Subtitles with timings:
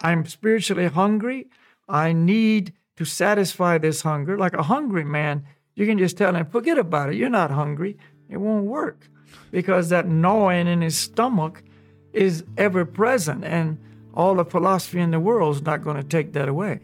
[0.00, 1.48] I'm spiritually hungry.
[1.88, 4.38] I need to satisfy this hunger.
[4.38, 7.16] Like a hungry man, you can just tell him, forget about it.
[7.16, 7.96] You're not hungry.
[8.28, 9.08] It won't work
[9.50, 11.62] because that gnawing in his stomach
[12.12, 13.78] is ever present, and
[14.14, 16.80] all the philosophy in the world is not going to take that away.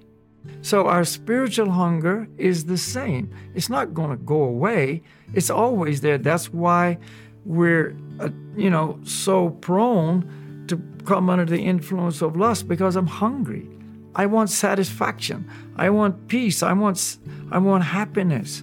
[0.62, 3.34] So our spiritual hunger is the same.
[3.54, 5.02] It's not going to go away.
[5.34, 6.18] It's always there.
[6.18, 6.98] That's why
[7.44, 13.06] we're, uh, you know, so prone to come under the influence of lust because I'm
[13.06, 13.68] hungry.
[14.14, 15.48] I want satisfaction.
[15.76, 16.62] I want peace.
[16.62, 17.18] I want,
[17.50, 18.62] I want happiness.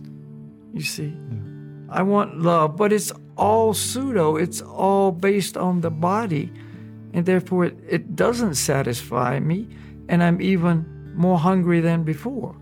[0.73, 1.37] You see, yeah.
[1.89, 4.35] I want love, but it's all pseudo.
[4.35, 6.51] It's all based on the body,
[7.13, 9.67] and therefore it, it doesn't satisfy me,
[10.09, 12.55] and I'm even more hungry than before.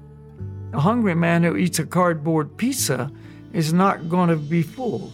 [0.74, 3.10] A hungry man who eats a cardboard pizza
[3.54, 5.12] is not going to be full.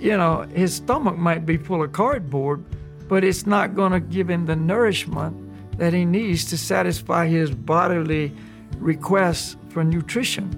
[0.00, 2.64] You know, his stomach might be full of cardboard,
[3.08, 5.36] but it's not going to give him the nourishment
[5.78, 8.32] that he needs to satisfy his bodily
[8.78, 10.50] requests for nutrition.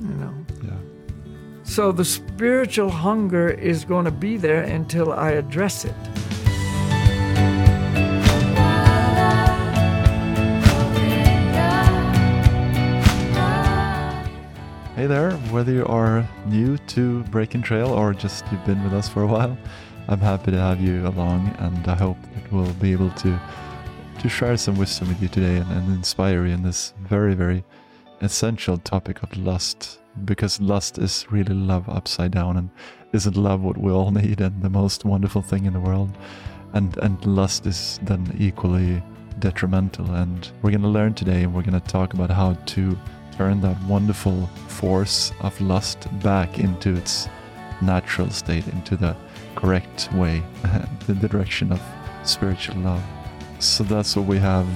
[0.00, 0.34] You know.
[0.62, 0.70] Yeah.
[1.62, 5.94] So the spiritual hunger is going to be there until I address it.
[14.96, 19.08] Hey there, whether you are new to Breaking Trail or just you've been with us
[19.08, 19.58] for a while,
[20.08, 23.40] I'm happy to have you along and I hope that we'll be able to
[24.18, 27.64] to share some wisdom with you today and, and inspire you in this very, very
[28.20, 30.00] essential topic of lust.
[30.24, 32.70] Because lust is really love upside down and
[33.12, 36.10] isn't love what we all need and the most wonderful thing in the world.
[36.74, 39.02] And and lust is then equally
[39.38, 40.10] detrimental.
[40.12, 42.98] And we're gonna learn today and we're gonna talk about how to
[43.36, 47.28] turn that wonderful force of lust back into its
[47.80, 49.16] natural state, into the
[49.54, 50.42] correct way,
[51.08, 51.80] in the direction of
[52.24, 53.02] spiritual love.
[53.58, 54.66] So that's what we have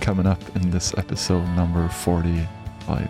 [0.00, 3.08] coming up in this episode number 45.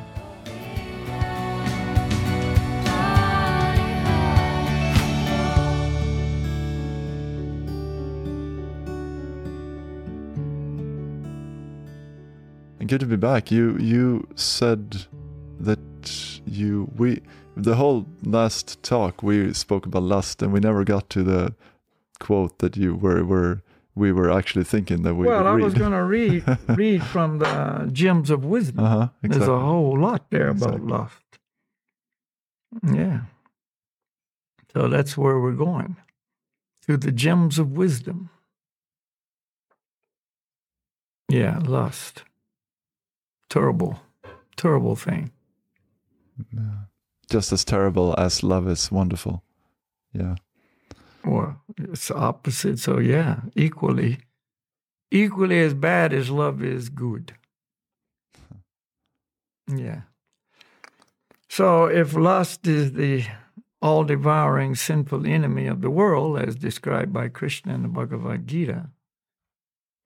[12.92, 13.50] good to be back.
[13.50, 15.06] You you said
[15.60, 15.80] that
[16.44, 17.22] you we
[17.56, 21.54] the whole last talk we spoke about lust and we never got to the
[22.18, 23.62] quote that you were were
[23.94, 27.88] we were actually thinking that we well i was going to read read from the
[27.92, 29.38] gems of wisdom uh-huh, exactly.
[29.38, 30.92] there's a whole lot there about exactly.
[30.92, 31.38] lust
[32.94, 33.20] yeah
[34.72, 35.96] so that's where we're going
[36.82, 38.30] through the gems of wisdom
[41.28, 42.24] yeah lust
[43.52, 44.00] terrible,
[44.56, 45.30] terrible thing.
[46.54, 46.86] Yeah.
[47.32, 49.42] Just as terrible as love is wonderful.
[50.12, 50.34] Yeah.
[51.24, 52.78] Or it's opposite.
[52.78, 54.18] So yeah, equally,
[55.10, 57.34] equally as bad as love is good.
[59.68, 60.02] Yeah.
[61.48, 63.24] So if lust is the
[63.80, 68.90] all devouring sinful enemy of the world, as described by Krishna in the Bhagavad Gita,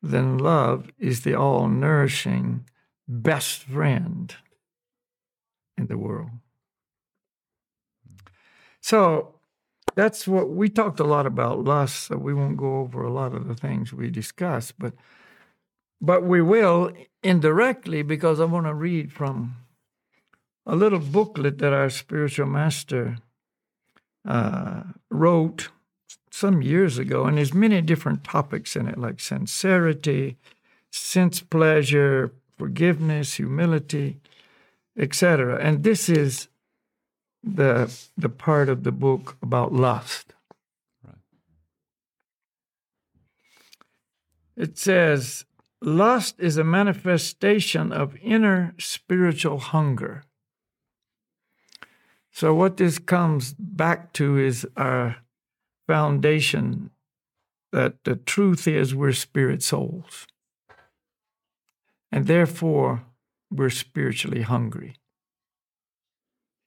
[0.03, 2.67] then love is the all nourishing
[3.09, 4.37] best friend
[5.79, 6.31] in the world.
[8.87, 9.35] So
[9.97, 13.35] that's what we talked a lot about lust, so we won't go over a lot
[13.35, 14.93] of the things we discussed, but
[16.01, 19.57] but we will indirectly because I want to read from
[20.65, 23.17] a little booklet that our spiritual master
[24.25, 25.71] uh, wrote
[26.31, 30.37] some years ago, and there's many different topics in it, like sincerity,
[30.93, 34.21] sense pleasure, forgiveness, humility,
[34.97, 35.59] etc.
[35.61, 36.47] And this is
[37.47, 40.35] the the part of the book about lust.
[41.05, 41.15] Right.
[44.57, 45.45] It says
[45.81, 50.25] lust is a manifestation of inner spiritual hunger.
[52.33, 55.17] So what this comes back to is our
[55.87, 56.91] foundation
[57.73, 60.27] that the truth is we're spirit souls.
[62.13, 63.05] And therefore,
[63.51, 64.97] we're spiritually hungry.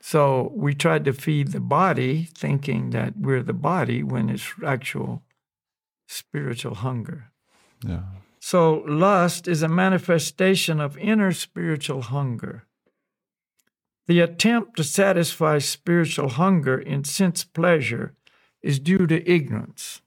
[0.01, 5.23] So we tried to feed the body, thinking that we're the body when it's actual
[6.07, 7.31] spiritual hunger.
[7.85, 8.03] Yeah.
[8.39, 12.63] So lust is a manifestation of inner spiritual hunger.
[14.07, 18.15] The attempt to satisfy spiritual hunger in sense pleasure
[18.61, 20.01] is due to ignorance,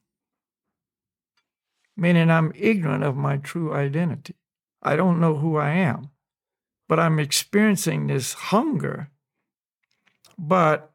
[1.96, 4.34] meaning I'm ignorant of my true identity.
[4.82, 6.10] I don't know who I am,
[6.88, 9.08] but I'm experiencing this hunger.
[10.38, 10.92] But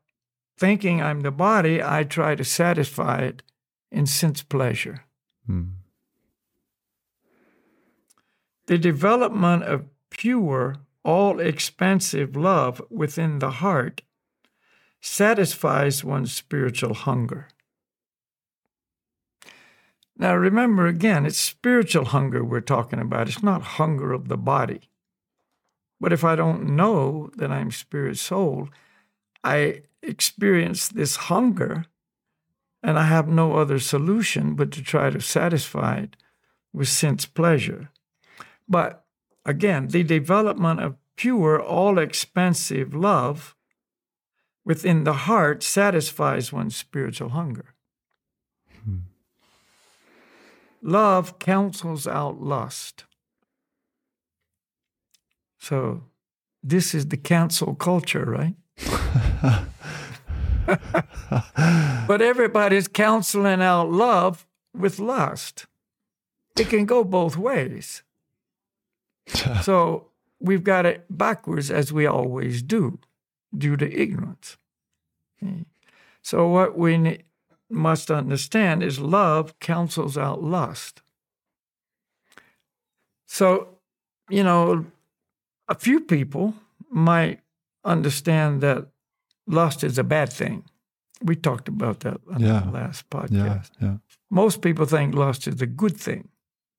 [0.58, 3.44] thinking I'm the body, I try to satisfy it
[3.92, 5.06] in sense pleasure.
[5.46, 5.64] Hmm.
[8.66, 14.02] The development of pure, all expansive love within the heart
[15.00, 17.48] satisfies one's spiritual hunger.
[20.18, 23.28] Now, remember again, it's spiritual hunger we're talking about.
[23.28, 24.90] It's not hunger of the body.
[26.00, 28.70] But if I don't know that I'm spirit soul,
[29.48, 31.86] I experience this hunger
[32.84, 36.18] and I have no other solution but to try to satisfy it
[36.74, 37.90] with sense pleasure.
[38.68, 39.06] But
[39.46, 43.56] again, the development of pure, all expansive love
[44.66, 47.74] within the heart satisfies one's spiritual hunger.
[48.84, 49.08] Hmm.
[50.82, 53.06] Love cancels out lust.
[55.58, 56.04] So,
[56.62, 58.56] this is the cancel culture, right?
[62.08, 65.66] but everybody's counseling out love with lust.
[66.58, 68.04] It can go both ways.
[69.62, 70.08] so
[70.40, 73.00] we've got it backwards as we always do
[73.56, 74.58] due to ignorance.
[75.40, 75.64] Hmm.
[76.22, 77.24] So what we
[77.70, 81.02] must understand is love counsels out lust.
[83.28, 83.80] So,
[84.30, 84.86] you know,
[85.68, 86.54] a few people
[86.90, 87.42] might
[87.88, 88.88] understand that
[89.48, 90.64] lust is a bad thing.
[91.22, 92.64] We talked about that on yeah.
[92.66, 93.72] the last podcast.
[93.80, 93.98] Yeah, yeah.
[94.30, 96.28] Most people think lust is a good thing.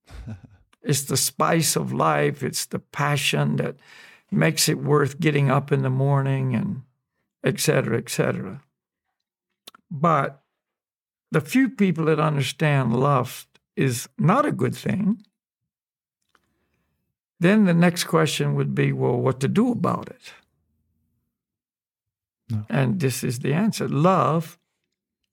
[0.83, 3.77] it's the spice of life, it's the passion that
[4.31, 6.83] makes it worth getting up in the morning and
[7.43, 8.63] et cetera, et cetera.
[9.91, 10.43] But
[11.31, 15.23] the few people that understand lust is not a good thing,
[17.41, 20.33] then the next question would be well, what to do about it?
[22.51, 22.65] No.
[22.69, 24.59] And this is the answer love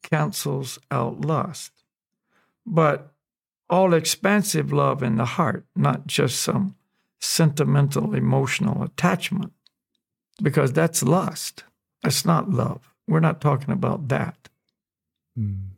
[0.03, 1.71] cancels out lust.
[2.65, 3.11] But
[3.69, 6.75] all expansive love in the heart, not just some
[7.19, 9.53] sentimental, emotional attachment,
[10.41, 11.63] because that's lust.
[12.03, 12.93] That's not love.
[13.07, 14.49] We're not talking about that.
[15.37, 15.69] Mm.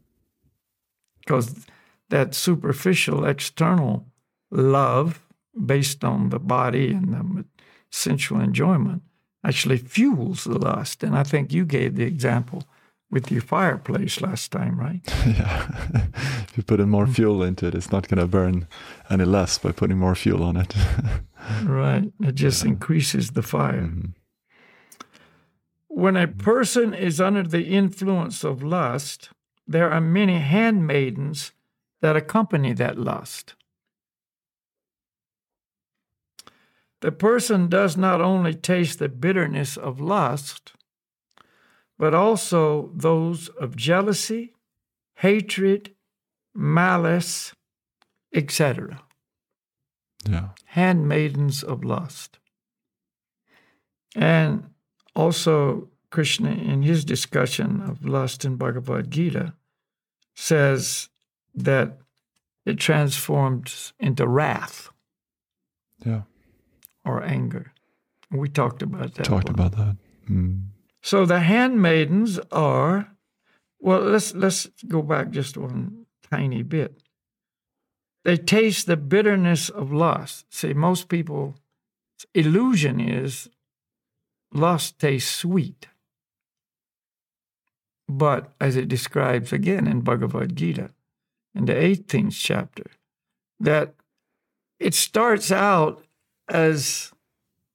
[1.20, 1.66] Because
[2.10, 4.06] that superficial, external
[4.50, 5.22] love
[5.66, 7.46] based on the body and the
[7.90, 9.02] sensual enjoyment
[9.44, 11.04] actually fuels the lust.
[11.04, 12.64] And I think you gave the example
[13.10, 15.02] with your fireplace last time, right?
[15.26, 15.68] yeah.
[16.44, 18.68] if you put in more fuel into it, it's not going to burn
[19.10, 20.74] any less by putting more fuel on it.
[21.64, 22.12] right.
[22.22, 22.72] It just yeah.
[22.72, 23.84] increases the fire.
[23.84, 24.10] Mm-hmm.
[25.88, 29.30] When a person is under the influence of lust,
[29.66, 31.54] there are many handmaidens
[32.02, 33.56] that accompany that lust.
[37.02, 40.74] The person does not only taste the bitterness of lust,
[41.98, 44.54] but also those of jealousy,
[45.16, 45.94] hatred,
[46.56, 47.54] malice,
[48.34, 49.02] etc.
[50.28, 50.50] Yeah.
[50.66, 52.40] Handmaidens of lust.
[54.16, 54.72] And
[55.16, 59.54] also, Krishna, in his discussion of lust in Bhagavad Gita,
[60.36, 61.10] says
[61.54, 62.00] that
[62.66, 64.90] it transforms into wrath.
[66.04, 66.22] Yeah
[67.08, 67.72] or anger.
[68.32, 69.24] We talked about that.
[69.24, 69.54] Talked one.
[69.54, 69.96] about that.
[70.30, 70.68] Mm.
[71.02, 73.12] So the handmaidens are
[73.80, 77.02] well, let's let's go back just one tiny bit.
[78.26, 80.46] They taste the bitterness of lust.
[80.54, 81.56] See, most people
[82.34, 83.50] illusion is
[84.52, 85.88] lust tastes sweet.
[88.10, 90.92] But as it describes again in Bhagavad Gita,
[91.54, 92.92] in the 18th chapter,
[93.60, 93.96] that
[94.80, 96.07] it starts out
[96.50, 97.12] as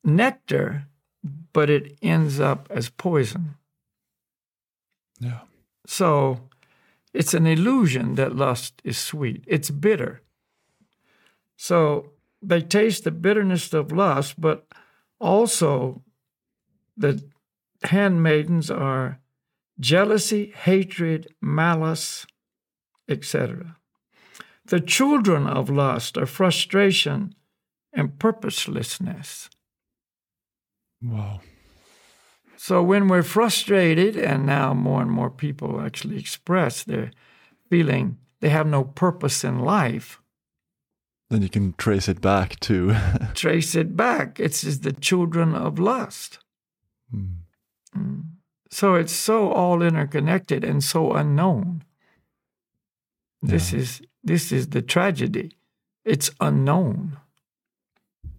[0.05, 0.87] nectar,
[1.53, 3.55] but it ends up as poison.
[5.21, 5.41] Yeah.
[5.87, 6.41] So
[7.13, 9.45] it's an illusion that lust is sweet.
[9.47, 10.23] It's bitter.
[11.57, 12.11] So
[12.41, 14.67] they taste the bitterness of lust, but
[15.21, 16.03] also
[16.97, 17.23] the
[17.85, 19.21] handmaidens are
[19.79, 22.27] jealousy, hatred, malice,
[23.09, 23.77] etc.
[24.65, 27.35] The children of lust are frustration,
[27.93, 29.51] and purposelessness.
[31.03, 31.41] Wow.
[32.57, 37.11] So when we're frustrated, and now more and more people actually express their
[37.69, 40.21] feeling they have no purpose in life.
[41.31, 42.95] Then you can trace it back to.
[43.35, 44.39] trace it back.
[44.41, 46.41] It's just the children of lust.
[47.15, 47.37] Mm.
[47.97, 48.25] Mm.
[48.69, 51.85] So it's so all interconnected and so unknown.
[53.43, 53.53] Yeah.
[53.53, 55.57] This is this is the tragedy.
[56.05, 57.17] It's unknown.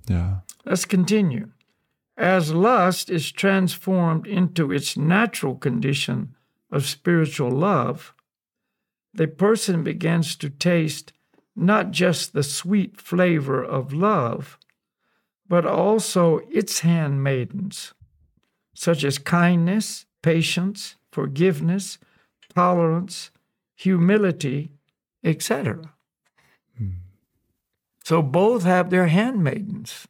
[0.07, 0.37] Yeah.
[0.65, 1.51] Let's continue.
[2.17, 6.35] As lust is transformed into its natural condition
[6.71, 8.13] of spiritual love,
[9.13, 11.13] the person begins to taste
[11.55, 14.57] not just the sweet flavor of love,
[15.47, 17.93] but also its handmaidens,
[18.73, 21.99] such as kindness, patience, forgiveness,
[22.55, 23.29] tolerance,
[23.75, 24.71] humility,
[25.23, 25.93] etc.
[28.03, 30.07] So both have their handmaidens,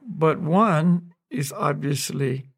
[0.00, 2.50] but one is obviously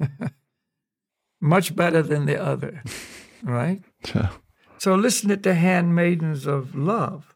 [1.40, 2.82] much better than the other,
[3.42, 3.82] right?
[4.14, 4.30] Yeah.
[4.78, 7.34] So listen to the handmaidens of love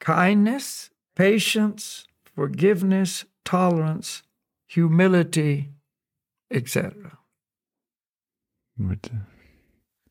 [0.00, 4.22] kindness, patience, forgiveness, tolerance,
[4.66, 5.70] humility,
[6.50, 7.18] etc.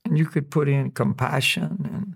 [0.04, 2.16] And you could put in compassion and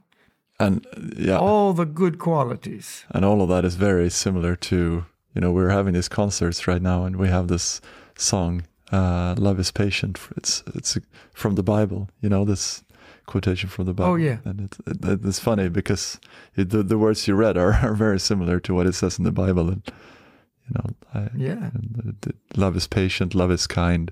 [0.60, 0.86] and
[1.18, 3.06] yeah, all the good qualities.
[3.12, 6.82] and all of that is very similar to you know we're having these concerts right
[6.82, 7.82] now, and we have this
[8.16, 10.98] song, uh, "Love is Patient." It's it's
[11.34, 12.84] from the Bible, you know this
[13.26, 14.12] quotation from the Bible.
[14.14, 14.38] Oh, yeah.
[14.46, 16.18] and it, it, it's funny because
[16.56, 19.26] it, the the words you read are, are very similar to what it says in
[19.26, 19.82] the Bible, and
[20.68, 21.72] you know, I, Yeah.
[21.74, 24.12] and the- the love is patient, love is kind,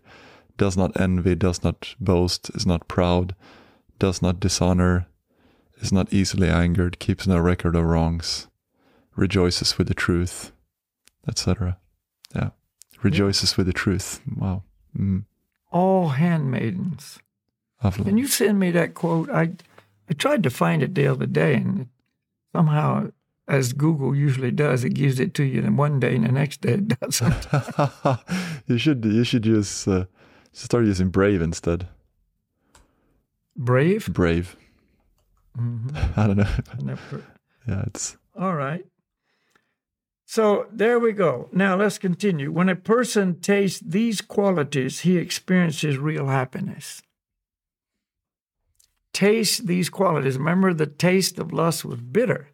[0.57, 3.33] does not envy, does not boast, is not proud,
[3.99, 5.07] does not dishonor,
[5.85, 8.47] is not easily angered, keeps no record of wrongs,
[9.15, 10.51] rejoices with the truth,
[11.27, 11.77] etc.
[12.35, 12.49] Yeah,
[13.03, 14.19] rejoices with the truth.
[14.35, 14.63] Wow.
[14.97, 15.25] Mm.
[15.71, 17.19] All handmaidens.
[17.83, 18.05] Lovely.
[18.05, 19.29] Can you send me that quote?
[19.29, 19.51] I
[20.09, 21.87] I tried to find it the other day, and
[22.51, 23.11] somehow,
[23.47, 26.61] as Google usually does, it gives it to you and one day, and the next
[26.61, 27.47] day it doesn't.
[28.67, 30.05] you should you should use uh,
[30.51, 31.87] start using Brave instead.
[33.55, 34.07] Brave.
[34.11, 34.57] Brave.
[35.55, 36.47] Hmm I don't know.
[36.81, 37.23] Never-
[37.67, 38.85] yeah, it's All right.
[40.25, 41.49] So there we go.
[41.51, 42.51] Now let's continue.
[42.51, 47.01] When a person tastes these qualities, he experiences real happiness.
[49.13, 50.37] Taste these qualities.
[50.37, 52.49] Remember, the taste of lust was bitter,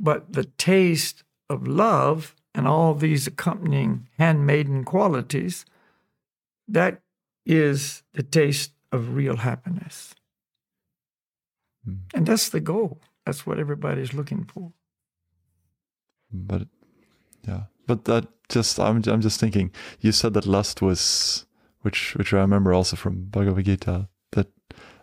[0.00, 5.64] but the taste of love and all these accompanying handmaiden qualities,
[6.66, 7.02] that
[7.46, 10.14] is the taste of real happiness.
[11.88, 12.16] Hmm.
[12.16, 13.00] And that's the goal.
[13.24, 14.72] That's what everybody's looking for.
[16.30, 16.62] but
[17.46, 21.46] yeah but that just i'm i'm just thinking you said that lust was
[21.80, 24.48] which which i remember also from bhagavad gita that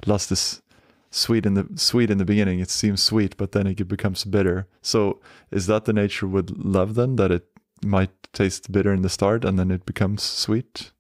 [0.06, 0.62] lust is
[1.10, 4.68] sweet in the sweet in the beginning it seems sweet but then it becomes bitter
[4.82, 5.20] so
[5.52, 7.48] is that the nature with love then that it
[7.84, 10.92] might taste bitter in the start and then it becomes sweet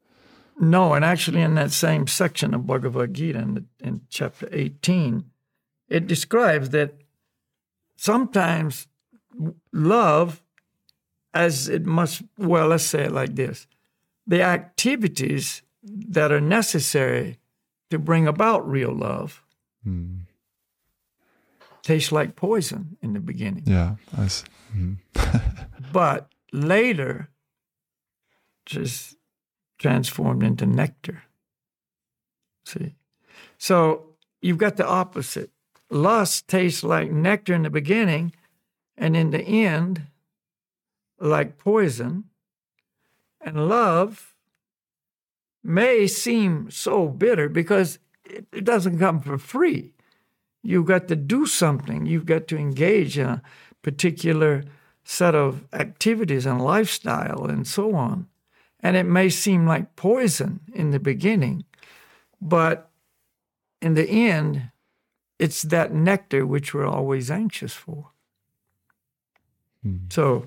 [0.57, 5.25] No, and actually, in that same section of Bhagavad Gita, in, the, in chapter 18,
[5.89, 6.93] it describes that
[7.97, 8.87] sometimes
[9.71, 10.41] love,
[11.33, 13.67] as it must, well, let's say it like this
[14.27, 17.37] the activities that are necessary
[17.91, 19.43] to bring about real love
[19.83, 20.21] Hmm.
[21.83, 23.63] taste like poison in the beginning.
[23.67, 24.47] yeah I see.
[24.75, 24.97] Mhm.
[25.93, 27.29] but later
[28.65, 29.15] just
[29.77, 31.21] transformed into nectar.
[32.65, 32.95] See?
[33.59, 35.51] So you've got the opposite.
[35.95, 38.33] Lust tastes like nectar in the beginning,
[38.97, 40.07] and in the end,
[41.21, 42.25] like poison.
[43.39, 44.35] And love
[45.63, 49.93] may seem so bitter because it, it doesn't come for free.
[50.61, 53.41] You've got to do something, you've got to engage in a
[53.81, 54.65] particular
[55.05, 58.27] set of activities and lifestyle and so on.
[58.81, 61.63] And it may seem like poison in the beginning,
[62.41, 62.89] but
[63.81, 64.71] in the end,
[65.39, 68.11] it's that nectar which we're always anxious for.
[70.09, 70.45] So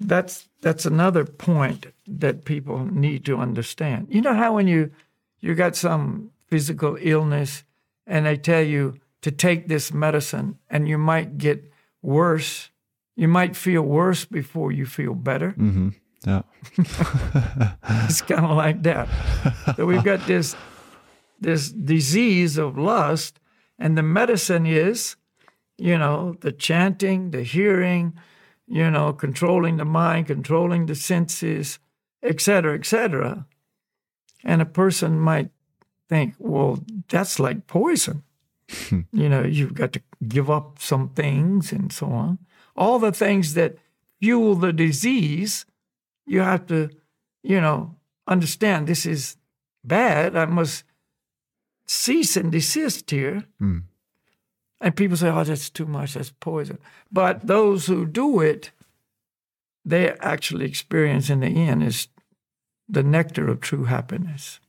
[0.00, 1.86] that's that's another point
[2.20, 4.08] that people need to understand.
[4.10, 4.90] You know how when you
[5.40, 7.62] you got some physical illness
[8.06, 11.72] and they tell you to take this medicine and you might get
[12.02, 12.70] worse,
[13.14, 15.52] you might feel worse before you feel better.
[15.56, 15.94] Mhm.
[16.26, 16.42] yeah
[18.08, 19.08] It's kind of like that.
[19.76, 20.56] So we've got this
[21.40, 23.38] this disease of lust,
[23.78, 25.16] and the medicine is,
[25.76, 28.18] you know, the chanting, the hearing,
[28.66, 31.78] you know, controlling the mind, controlling the senses,
[32.22, 33.46] et cetera, et cetera.
[34.44, 35.50] And a person might
[36.08, 38.24] think, well, that's like poison.
[38.90, 42.38] you know, you've got to give up some things and so on.
[42.76, 43.76] All the things that
[44.20, 45.64] fuel the disease,
[46.26, 46.90] you have to,
[47.42, 49.36] you know, understand this is
[49.84, 50.36] bad.
[50.36, 50.84] I must
[51.88, 53.44] cease and desist here.
[53.60, 53.82] Mm.
[54.80, 56.78] And people say, oh, that's too much, that's poison.
[57.10, 58.70] But those who do it,
[59.84, 62.08] they actually experience in the end is
[62.88, 64.60] the nectar of true happiness.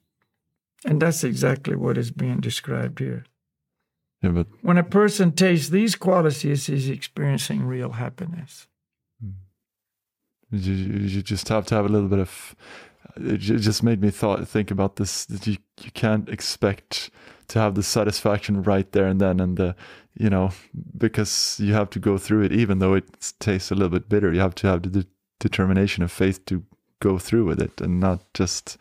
[0.86, 3.26] And that's exactly what is being described here.
[4.22, 8.68] Yeah, but When a person tastes these qualities, he's experiencing real happiness.
[10.52, 12.56] you, you just have to have a little bit of.
[13.18, 17.10] It just made me thought think about this that you you can't expect
[17.50, 19.75] to have the satisfaction right there and then and the
[20.18, 20.51] you know
[20.98, 24.32] because you have to go through it even though it tastes a little bit bitter
[24.34, 25.08] you have to have the de-
[25.39, 26.63] determination of faith to
[27.00, 28.78] go through with it and not just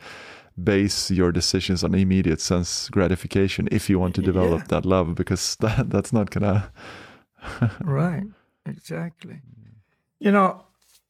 [0.62, 4.66] base your decisions on immediate sense gratification if you want to develop Yeah.
[4.68, 6.70] that love because that that's not gonna
[7.80, 8.25] Right,
[8.66, 9.40] exactly.
[10.20, 10.64] You know,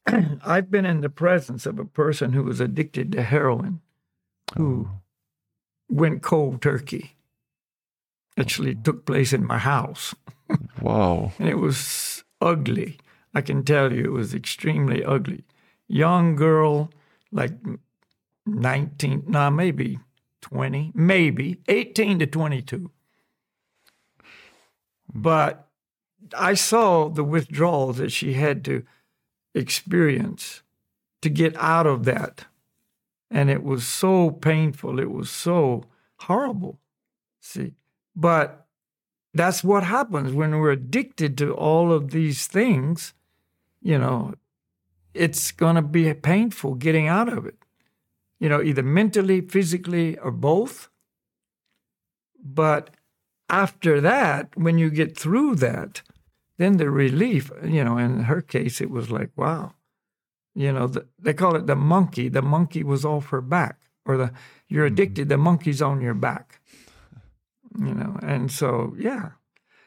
[0.45, 3.81] I've been in the presence of a person who was addicted to heroin
[4.55, 5.01] who oh.
[5.89, 7.15] went cold turkey.
[8.37, 10.15] Actually, took place in my house,
[10.81, 12.97] wow and it was ugly.
[13.33, 15.43] I can tell you, it was extremely ugly.
[15.87, 16.89] Young girl,
[17.31, 17.51] like
[18.45, 19.99] 19, nah, maybe
[20.41, 22.89] 20, maybe 18 to 22.
[25.13, 25.67] But
[26.37, 28.83] I saw the withdrawals that she had to
[29.59, 30.63] experience
[31.21, 32.45] to get out of that.
[33.29, 34.99] And it was so painful.
[34.99, 35.85] It was so
[36.17, 36.79] horrible.
[37.41, 37.75] See,
[38.15, 38.65] but
[39.33, 43.13] that's what happens when we're addicted to all of these things.
[43.81, 44.33] You know,
[45.13, 47.57] it's going to be painful getting out of it.
[48.39, 50.89] You know, either mentally, physically, or both.
[52.41, 52.91] But
[53.49, 56.01] after that, when you get through that,
[56.59, 59.73] then the relief, you know, in her case, it was like, wow.
[60.53, 62.27] You know, the, they call it the monkey.
[62.27, 64.31] The monkey was off her back, or the
[64.67, 64.93] you're mm-hmm.
[64.93, 65.29] addicted.
[65.29, 66.61] The monkey's on your back.
[67.77, 69.29] You know, and so yeah,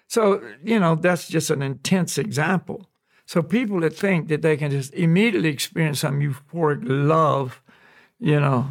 [0.06, 2.88] so you know that's just an intense example.
[3.26, 7.60] So people that think that they can just immediately experience some euphoric love,
[8.20, 8.70] you know,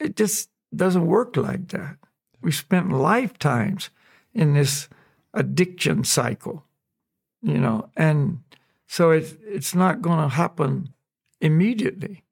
[0.00, 1.96] it just doesn't work like that.
[2.40, 3.90] We spent lifetimes
[4.32, 4.88] in this
[5.34, 6.64] addiction cycle,
[7.42, 8.40] you know, and
[8.86, 10.92] so it's it's not going to happen
[11.40, 12.24] immediately.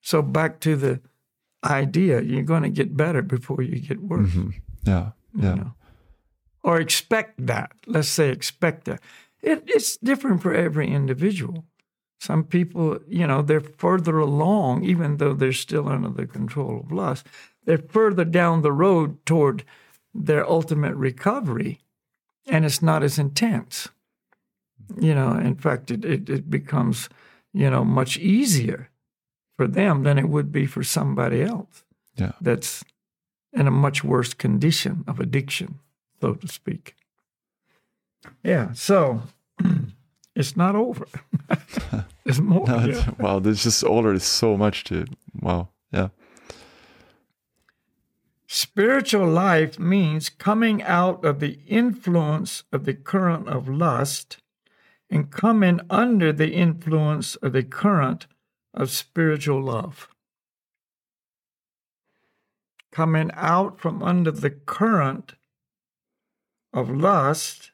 [0.00, 1.00] So back to the
[1.64, 4.30] idea, you're going to get better before you get worse.
[4.30, 4.54] Mhm.
[4.84, 5.72] yeah you yeah know.
[6.62, 7.72] Or expect that.
[7.86, 9.00] Let's say expect that.
[9.42, 11.64] It, it's different for every individual.
[12.20, 16.92] Some people, you know, they're further along, even though they're still under the control of
[16.92, 17.26] lust.
[17.64, 19.64] They're further down the road toward
[20.12, 21.78] their ultimate recovery,
[22.50, 23.88] and it's not as intense.
[24.92, 25.04] Mm-hmm.
[25.04, 27.08] You know, in fact, it, it, it becomes,
[27.52, 28.90] you know, much easier
[29.56, 31.84] for them than it would be for somebody else
[32.16, 32.84] yeah that's
[33.52, 35.80] in a much worse condition of addiction,
[36.20, 36.94] so to speak.
[38.44, 39.22] Yeah, so
[40.36, 41.06] it's not over.
[42.24, 42.66] There's more.
[42.66, 43.10] No, yeah.
[43.18, 45.06] wow, there's just already so much to
[45.40, 45.68] wow.
[45.92, 46.08] Yeah.
[48.52, 54.38] Spiritual life means coming out of the influence of the current of lust
[55.08, 58.26] and coming under the influence of the current
[58.74, 60.08] of spiritual love.
[62.90, 65.34] Coming out from under the current
[66.72, 67.70] of lust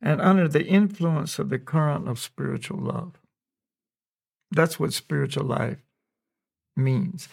[0.00, 3.20] and under the influence of the current of spiritual love.
[4.50, 5.84] That's what spiritual life
[6.74, 7.28] means.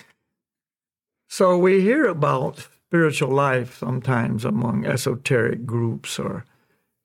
[1.34, 6.46] So we hear about spiritual life sometimes among esoteric groups or,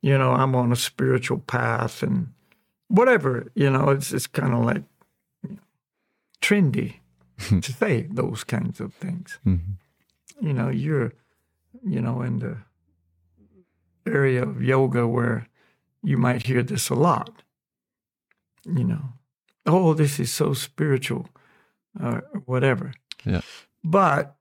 [0.03, 2.35] you know, I'm on a spiritual path and
[2.89, 4.83] whatever, you know, it's, it's kind of like
[5.43, 5.63] you know,
[6.43, 6.97] trendy
[7.39, 9.39] to say those kinds of things.
[9.47, 9.79] Mhm.
[10.43, 11.15] You know, you're,
[11.83, 12.59] you know, in the
[14.07, 15.47] area of yoga where
[16.03, 17.43] you might hear this a lot.
[18.67, 19.05] You know,
[19.65, 21.31] oh, this is so spiritual,
[21.99, 22.93] or whatever.
[23.25, 23.41] Yeah.
[23.91, 24.37] But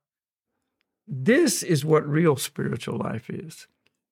[1.07, 3.67] this is what real spiritual life is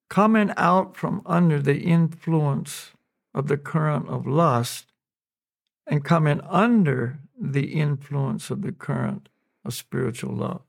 [0.09, 2.91] coming out from under the influence
[3.33, 4.93] of the current of lust
[5.87, 9.27] and coming under the influence of the current
[9.65, 10.61] of spiritual love.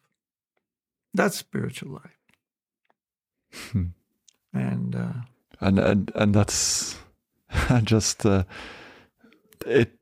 [1.15, 3.71] That's spiritual life.
[3.71, 3.85] Hmm.
[4.53, 5.13] And uh,
[5.61, 6.99] and and and that's
[7.85, 8.45] just uh,
[9.65, 9.93] it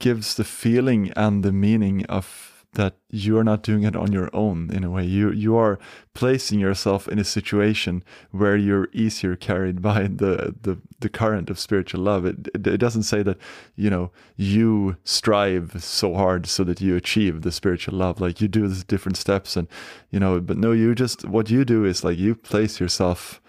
[0.00, 4.30] gives the feeling and the meaning of that you are not doing it on your
[4.32, 5.04] own in a way.
[5.04, 5.78] You you are
[6.14, 11.58] placing yourself in a situation where you're easier carried by the the, the current of
[11.58, 12.26] spiritual love.
[12.26, 13.38] It, it it doesn't say that
[13.76, 18.20] you know you strive so hard so that you achieve the spiritual love.
[18.20, 19.68] Like you do the different steps and
[20.10, 23.40] you know but no you just what you do is like you place yourself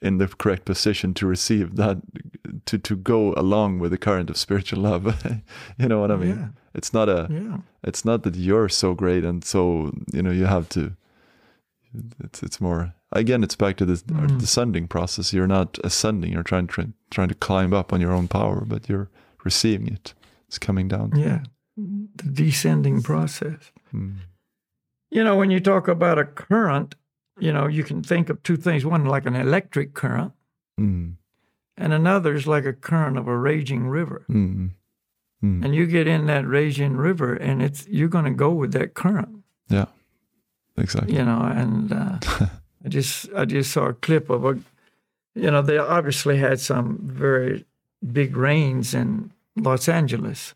[0.00, 1.98] in the correct position to receive that
[2.66, 5.04] to to go along with the current of spiritual love
[5.78, 6.48] you know what i mean Yeah.
[6.74, 10.46] it's not a yeah, it's not that you're so great and so you know you
[10.46, 10.92] have to
[12.24, 14.38] it's it's more again, it's back to this Mm.
[14.38, 15.32] descending process.
[15.32, 16.32] You're not ascending.
[16.32, 19.08] You're trying trying trying to climb up on your own power, but you're
[19.44, 20.14] receiving it.
[20.48, 21.12] It's coming down.
[21.16, 21.40] Yeah,
[21.76, 23.72] the descending process.
[23.94, 24.16] Mm.
[25.10, 26.94] You know, when you talk about a current,
[27.38, 28.84] you know, you can think of two things.
[28.84, 30.32] One like an electric current,
[30.80, 31.14] Mm.
[31.76, 34.24] and another is like a current of a raging river.
[34.28, 34.70] Mm.
[35.42, 35.64] Mm.
[35.64, 38.94] And you get in that raging river, and it's you're going to go with that
[38.94, 39.44] current.
[39.68, 39.86] Yeah,
[40.76, 41.14] exactly.
[41.14, 42.18] You know, and uh,
[42.84, 44.58] I just I just saw a clip of a,
[45.34, 47.64] you know, they obviously had some very
[48.12, 50.54] big rains in Los Angeles,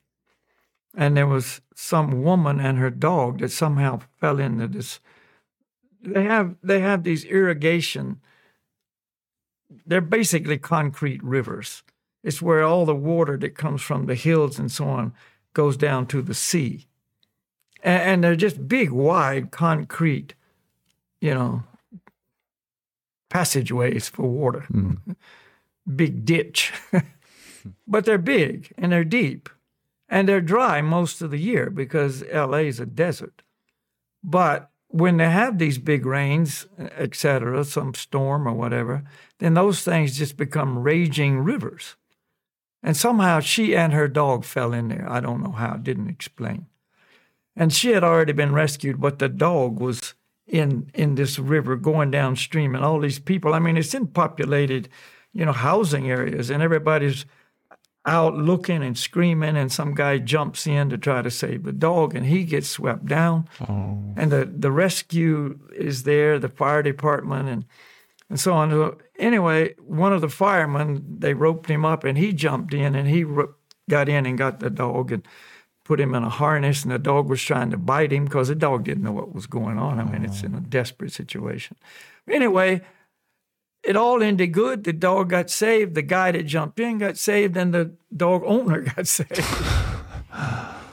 [0.96, 5.00] and there was some woman and her dog that somehow fell into this.
[6.02, 8.20] They have they have these irrigation.
[9.86, 11.82] They're basically concrete rivers.
[12.22, 15.12] It's where all the water that comes from the hills and so on
[15.54, 16.86] goes down to the sea,
[17.82, 20.34] and, and they're just big, wide concrete,
[21.20, 21.64] you know,
[23.28, 24.66] passageways for water.
[24.72, 25.16] Mm.
[25.96, 26.72] Big ditch.
[27.86, 29.48] but they're big and they're deep
[30.08, 33.42] and they're dry most of the year because LA is a desert.
[34.22, 39.02] But when they have these big rains, et cetera, some storm or whatever,
[39.38, 41.96] then those things just become raging rivers.
[42.82, 45.06] And somehow she and her dog fell in there.
[45.08, 46.66] I don't know how, didn't explain.
[47.56, 50.14] And she had already been rescued, but the dog was
[50.46, 53.54] in in this river going downstream and all these people.
[53.54, 54.88] I mean, it's in populated,
[55.32, 57.24] you know, housing areas and everybody's
[58.04, 62.16] out looking and screaming and some guy jumps in to try to save the dog
[62.16, 63.48] and he gets swept down.
[63.60, 67.64] Oh, And the, the rescue is there, the fire department and
[68.28, 68.70] and so on.
[68.70, 73.08] So Anyway, one of the firemen, they roped him up and he jumped in and
[73.08, 73.54] he ro-
[73.88, 75.26] got in and got the dog and
[75.84, 78.54] put him in a harness and the dog was trying to bite him because the
[78.56, 80.00] dog didn't know what was going on.
[80.00, 80.64] I mean, it's in a oh.
[80.68, 81.76] desperate situation.
[82.28, 82.80] Anyway,
[83.82, 84.84] it all ended good.
[84.84, 85.94] The dog got saved.
[85.94, 89.42] The guy that jumped in got saved, and the dog owner got saved.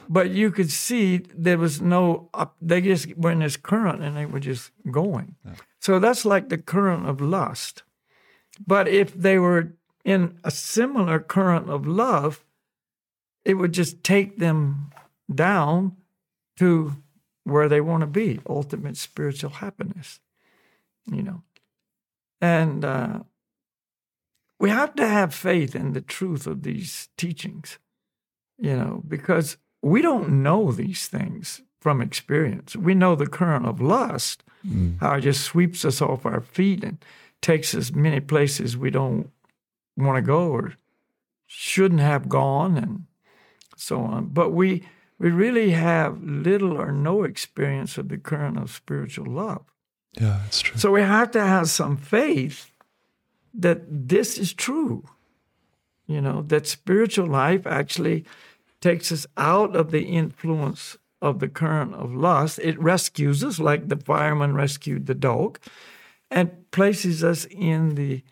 [0.09, 2.29] but you could see there was no.
[2.33, 5.35] Up, they just were in this current, and they were just going.
[5.79, 7.83] So that's like the current of lust.
[8.65, 9.73] But if they were
[10.03, 12.43] in a similar current of love,
[13.45, 14.91] it would just take them
[15.33, 15.95] down
[16.57, 16.95] to
[17.43, 20.19] where they want to be ultimate spiritual happiness
[21.11, 21.41] you know
[22.41, 23.19] and uh,
[24.59, 27.79] we have to have faith in the truth of these teachings
[28.57, 33.81] you know because we don't know these things from experience we know the current of
[33.81, 34.43] lust
[34.99, 37.03] how it just sweeps us off our feet and
[37.41, 39.29] takes us many places we don't
[39.95, 40.73] want to go or
[41.47, 43.05] shouldn't have gone and
[43.75, 44.27] so on.
[44.27, 44.83] But we
[45.17, 49.63] we really have little or no experience of the current of spiritual love.
[50.13, 50.77] Yeah, it's true.
[50.77, 52.71] So we have to have some faith
[53.53, 55.03] that this is true.
[56.07, 58.25] You know, that spiritual life actually
[58.81, 62.59] takes us out of the influence of the current of lust.
[62.63, 65.59] It rescues us, like the fireman rescued the dog,
[66.31, 68.23] and places us in the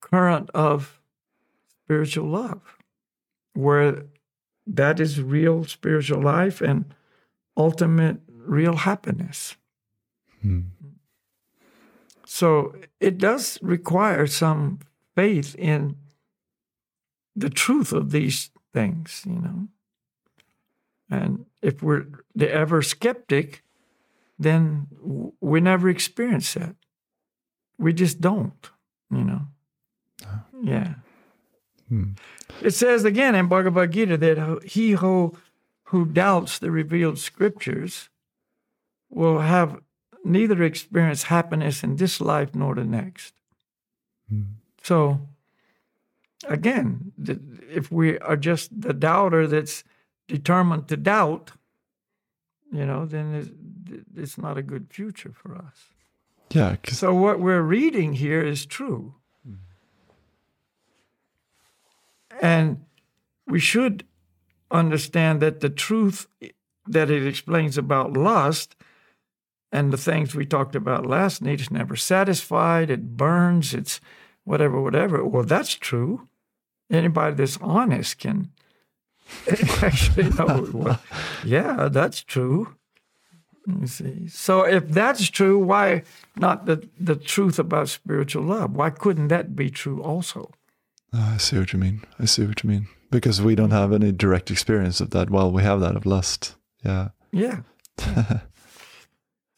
[0.00, 1.00] current of
[1.84, 2.60] spiritual love,
[3.54, 4.04] where
[4.66, 6.84] that is real spiritual life and
[7.56, 9.56] ultimate real happiness.
[10.42, 10.60] Hmm.
[12.30, 14.80] So it does require some
[15.16, 15.96] faith in
[17.34, 19.68] the truth of these things, you know.
[21.10, 23.62] And if we're the ever skeptic,
[24.38, 24.88] then
[25.40, 26.76] we never experience that.
[27.78, 28.70] We just don't,
[29.10, 29.40] you know.
[30.22, 30.38] Uh-huh.
[30.62, 30.94] Yeah.
[31.88, 32.10] Hmm.
[32.60, 35.34] It says again in Bhagavad Gita that he who,
[35.84, 38.10] who doubts the revealed scriptures
[39.08, 39.80] will have
[40.28, 43.34] neither experience happiness in this life nor the next.
[44.28, 44.42] Hmm.
[44.82, 45.20] So,
[46.46, 47.12] again,
[47.70, 49.84] if we are just the doubter that's
[50.26, 51.52] determined to doubt,
[52.72, 53.50] you know, then it's,
[54.16, 55.88] it's not a good future for us.
[56.50, 59.14] Yeah, So, what we're reading here is true.
[62.40, 62.84] And
[63.46, 64.04] we should
[64.70, 66.26] understand that the truth
[66.86, 68.76] that it explains about lust
[69.70, 74.00] and the things we talked about last night is never satisfied, it burns, it's
[74.44, 75.24] whatever, whatever.
[75.24, 76.28] Well, that's true.
[76.90, 78.50] Anybody that's honest can
[79.82, 81.00] actually know, well,
[81.44, 82.74] yeah, that's true.
[83.66, 84.28] You see.
[84.28, 86.02] So if that's true, why
[86.36, 88.74] not the, the truth about spiritual love?
[88.74, 90.50] Why couldn't that be true also?
[91.12, 92.02] Ah, I see what you mean.
[92.18, 92.88] I see what you mean.
[93.10, 96.54] Because we don't have any direct experience of that while we have that of lust.
[96.82, 97.08] Yeah.
[97.30, 97.60] Yeah.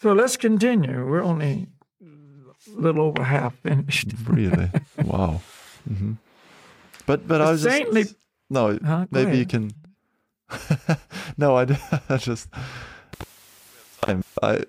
[0.00, 1.06] so let's continue.
[1.08, 1.68] We're only
[2.02, 4.08] a little over half finished.
[4.26, 4.70] really?
[5.04, 5.40] Wow.
[5.88, 6.12] hmm
[7.06, 8.02] But but I was saintly.
[8.04, 8.16] just
[8.50, 8.78] no.
[8.84, 9.06] Huh?
[9.10, 9.72] Maybe you can.
[11.36, 11.62] no, I,
[12.08, 12.48] I just.
[14.06, 14.64] I'm- I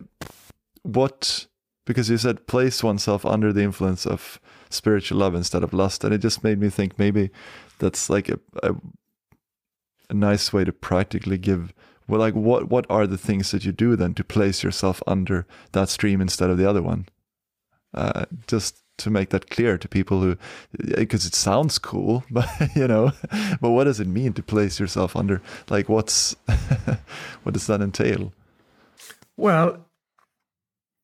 [0.83, 1.47] what
[1.85, 4.39] because you said place oneself under the influence of
[4.69, 7.29] spiritual love instead of lust, and it just made me think maybe
[7.79, 8.75] that's like a a,
[10.09, 11.73] a nice way to practically give.
[12.11, 15.45] Well, like what what are the things that you do then to place yourself under
[15.71, 17.07] that stream instead of the other one?
[17.93, 20.37] Uh, just to make that clear to people who,
[20.97, 23.13] because it sounds cool, but you know,
[23.61, 25.41] but what does it mean to place yourself under?
[25.69, 26.35] Like, what's
[27.43, 28.33] what does that entail?
[29.37, 29.87] Well,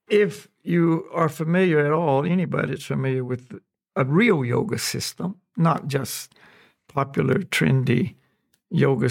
[0.09, 3.57] if you are familiar at all, anybody that's familiar with
[3.95, 6.35] a real yoga system, not just
[6.89, 8.15] popular, trendy
[8.69, 9.09] yoga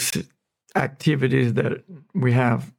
[0.76, 1.82] activities that
[2.14, 2.72] we have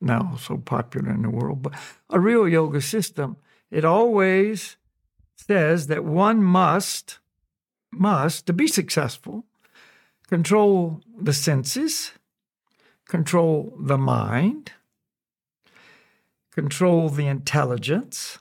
[0.00, 1.72] now so popular in the world, but
[2.10, 3.36] a real yoga system,
[3.70, 4.76] it always
[5.36, 7.18] says that one must,
[7.90, 9.44] must, to be successful,
[10.28, 12.12] control the senses,
[13.06, 14.72] control the mind,
[16.52, 18.38] control the intelligence,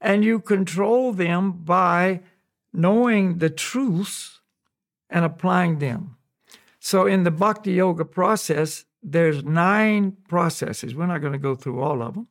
[0.00, 2.20] and you control them by
[2.72, 4.40] knowing the truths
[5.08, 6.16] and applying them.
[6.84, 10.96] So in the bhakti yoga process, there's nine processes.
[10.96, 12.26] We're not going to go through all of them.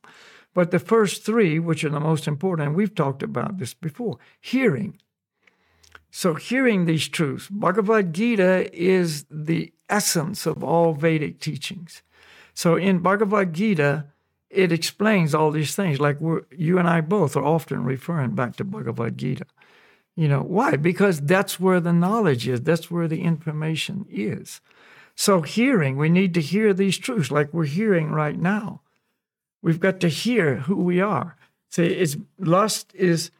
[0.54, 4.18] But the first three, which are the most important, and we've talked about this before
[4.42, 5.00] hearing.
[6.12, 12.02] So, hearing these truths, Bhagavad Gita is the essence of all Vedic teachings.
[12.54, 14.08] So, in Bhagavad Gita,
[14.50, 16.02] it explains all these things.
[16.02, 16.18] Like
[16.52, 19.46] you and I both are often referring back to Bhagavad Gita.
[20.16, 20.76] You know, why?
[20.76, 24.62] Because that's where the knowledge is, that's where the information is.
[25.16, 28.82] So, hearing, we need to hear these truths like we're hearing right now.
[29.62, 31.38] We've got to hear who we are.
[31.70, 33.32] See, it's lust is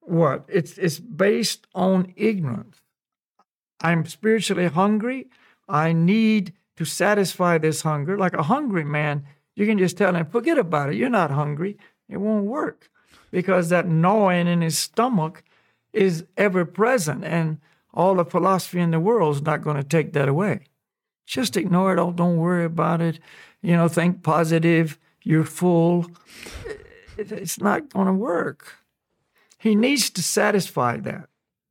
[0.00, 0.44] what?
[0.48, 2.82] It's it's based on ignorance.
[3.80, 5.28] I'm spiritually hungry.
[5.68, 8.18] I need to satisfy this hunger.
[8.18, 10.96] Like a hungry man, you can just tell him, forget about it.
[10.96, 11.78] You're not hungry.
[12.08, 12.90] It won't work
[13.30, 15.44] because that gnawing in his stomach
[15.92, 17.58] is ever present, and
[17.92, 20.66] all the philosophy in the world is not going to take that away.
[21.26, 21.98] Just ignore it.
[21.98, 23.20] Oh, don't worry about it.
[23.62, 24.98] You know, think positive.
[25.22, 26.10] You're full.
[27.16, 28.76] It's not going to work.
[29.58, 31.28] He needs to satisfy that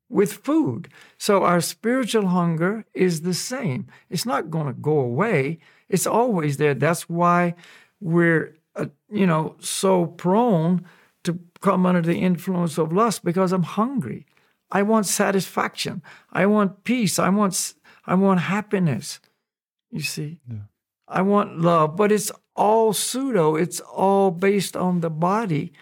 [0.09, 0.89] with food.
[1.17, 3.87] So our spiritual hunger is the same.
[4.09, 5.59] It's not going to go away.
[5.87, 6.73] It's always there.
[6.73, 7.55] That's why
[7.99, 10.85] we're, uh, you know, so prone
[11.33, 14.25] to come under the influence of lust because I'm hungry.
[14.71, 16.01] I want satisfaction.
[16.31, 17.19] I want peace.
[17.19, 17.73] I want,
[18.05, 19.19] I want happiness.
[19.91, 20.39] You see,
[21.07, 23.55] I want love, but it's all pseudo.
[23.55, 25.73] It's all based on the body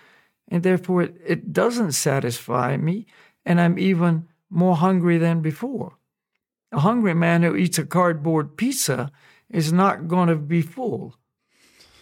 [0.50, 3.06] and therefore it, it doesn't satisfy me,
[3.46, 5.98] and I'm even more hungry than before.
[6.72, 9.12] A hungry man who eats a cardboard pizza
[9.50, 11.16] is not going to be full.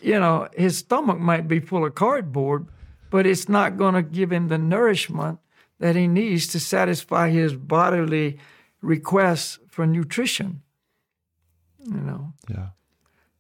[0.02, 2.68] You know, his stomach might be full of cardboard,
[3.16, 5.40] but it's not going to give him the nourishment
[5.80, 8.38] that he needs to satisfy his bodily
[8.82, 10.62] requests for nutrition.
[11.80, 12.34] You know.
[12.50, 12.72] Yeah.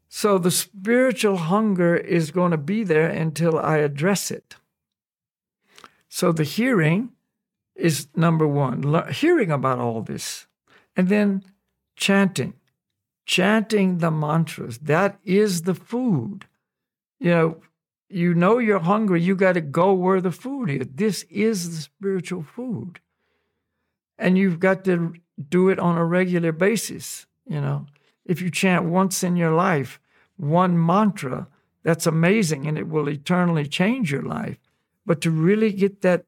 [0.07, 4.55] So the spiritual hunger is going to be there until I address it.
[6.07, 7.09] So the hearing
[7.75, 10.47] is number one, hearing about all this.
[10.95, 11.43] And then
[11.97, 12.53] chanting,
[13.25, 14.77] chanting the mantras.
[14.77, 16.45] That is the food.
[17.19, 17.61] You know,
[18.09, 20.87] you know you're hungry, you got to go where the food is.
[20.93, 22.99] This is the spiritual food.
[24.17, 25.13] And you've got to
[25.49, 27.25] do it on a regular basis.
[27.45, 27.87] You know,
[28.25, 29.99] if you chant once in your life,
[30.37, 31.47] one mantra,
[31.83, 34.57] that's amazing and it will eternally change your life.
[35.05, 36.25] But to really get that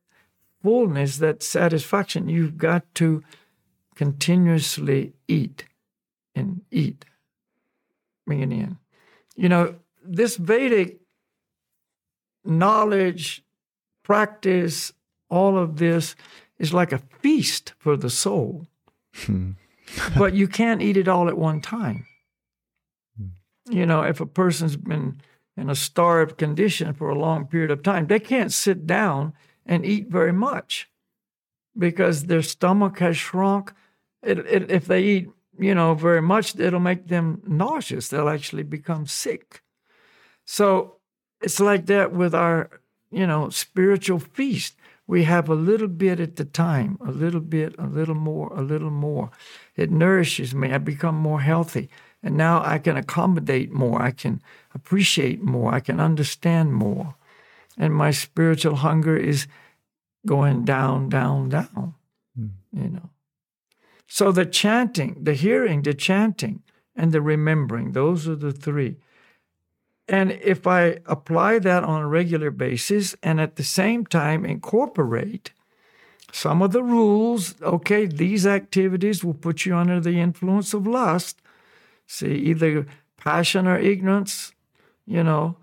[0.61, 3.23] fullness, that satisfaction, you've got to
[3.95, 5.65] continuously eat
[6.35, 7.05] and eat.
[8.25, 8.77] Bring it in.
[9.35, 10.99] You know, this Vedic
[12.47, 13.43] knowledge,
[14.03, 14.93] practice,
[15.29, 16.15] all of this
[16.57, 18.67] is like a feast for the soul.
[19.13, 19.51] Hmm.
[20.17, 22.05] but you can't eat it all at one time.
[23.17, 23.73] Hmm.
[23.73, 25.21] You know, if a person's been
[25.55, 29.33] in a starved condition for a long period of time, they can't sit down
[29.65, 30.89] and eat very much
[31.77, 33.73] because their stomach has shrunk.
[34.23, 35.29] It, it, if they eat,
[35.59, 38.07] you know, very much, it'll make them nauseous.
[38.07, 39.63] They'll actually become sick.
[40.45, 40.96] So
[41.41, 42.69] it's like that with our,
[43.11, 44.75] you know, spiritual feast.
[45.07, 48.61] We have a little bit at the time, a little bit, a little more, a
[48.61, 49.31] little more.
[49.75, 50.73] It nourishes me.
[50.73, 51.89] I become more healthy.
[52.21, 54.01] And now I can accommodate more.
[54.01, 54.41] I can
[54.75, 55.73] appreciate more.
[55.73, 57.15] I can understand more.
[57.77, 59.47] and my spiritual hunger is
[60.25, 61.93] going down, down, down.
[62.35, 62.47] Hmm.
[62.73, 63.09] You know.
[64.07, 66.63] So the chanting, the hearing, the chanting,
[66.95, 68.97] and the remembering, those are the three.
[70.09, 75.51] And if I apply that on a regular basis and at the same time incorporate
[76.31, 81.41] some of the rules, okay, these activities will put you under the influence of lust,
[82.05, 82.85] see, either
[83.17, 84.53] passion or ignorance,
[85.05, 85.57] you know,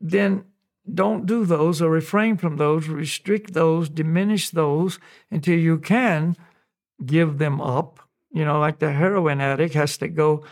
[0.00, 0.44] then
[0.92, 4.98] don't do those or refrain from those, restrict those, diminish those
[5.30, 6.36] until you can
[7.04, 8.00] give them up.
[8.32, 10.44] You know, like the heroin addict has to go,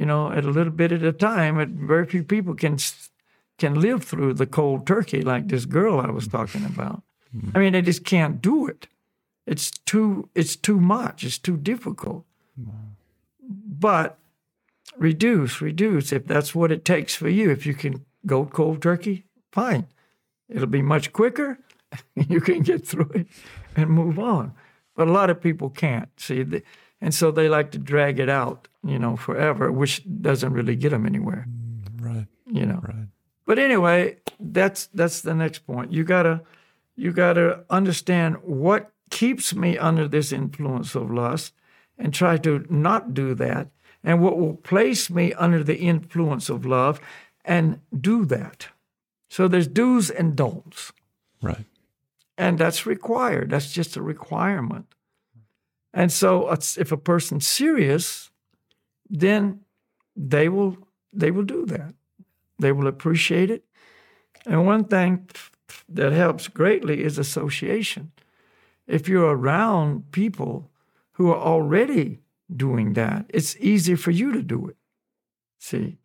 [0.00, 1.58] you know, at a little bit at a time.
[1.58, 2.78] And very few people can
[3.58, 7.02] can live through the cold turkey like this girl I was talking about.
[7.36, 7.50] Mm-hmm.
[7.54, 8.88] I mean, they just can't do it.
[9.46, 11.22] It's too it's too much.
[11.22, 12.24] It's too difficult.
[13.46, 14.18] But
[14.96, 17.50] reduce, reduce if that's what it takes for you.
[17.50, 19.86] If you can go cold turkey, fine.
[20.48, 21.58] It'll be much quicker.
[22.14, 23.26] you can get through it
[23.76, 24.54] and move on.
[24.96, 26.44] But a lot of people can't see,
[27.00, 30.90] and so they like to drag it out, you know, forever, which doesn't really get
[30.90, 31.46] them anywhere.
[31.48, 32.26] Mm, right.
[32.46, 32.80] You know.
[32.82, 33.08] Right.
[33.46, 35.92] But anyway, that's that's the next point.
[35.92, 36.42] You gotta
[36.96, 41.52] you gotta understand what keeps me under this influence of lust,
[41.98, 43.68] and try to not do that,
[44.04, 47.00] and what will place me under the influence of love,
[47.44, 48.68] and do that.
[49.28, 50.92] So there's do's and don'ts.
[51.42, 51.64] Right.
[52.36, 53.50] And that's required.
[53.50, 54.86] That's just a requirement.
[55.92, 58.30] And so uh, if a person's serious,
[59.10, 59.60] then
[60.16, 60.76] they will
[61.12, 61.94] they will do that.
[62.58, 63.64] They will appreciate it.
[64.46, 65.28] And one thing
[65.88, 68.12] that helps greatly is association.
[68.86, 70.70] If you're around people
[71.12, 72.20] who are already
[72.54, 74.76] doing that, it's easier for you to do it.
[75.58, 75.98] See,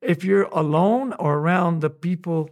[0.00, 2.50] if you're alone or around the people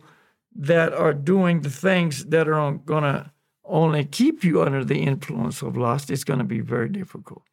[0.54, 3.30] that are doing the things that are going to
[3.64, 7.44] only keep you under the influence of lust, it's going to be very difficult.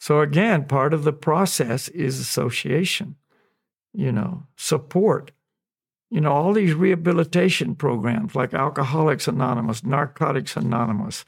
[0.00, 3.16] So, again, part of the process is association,
[3.92, 5.30] you know, support.
[6.10, 11.24] You know, all these rehabilitation programs like Alcoholics Anonymous, Narcotics Anonymous,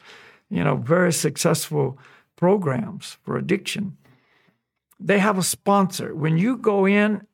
[0.48, 1.98] you know, very successful
[2.34, 3.96] programs for addiction.
[4.98, 6.14] They have a sponsor.
[6.14, 7.26] When you go in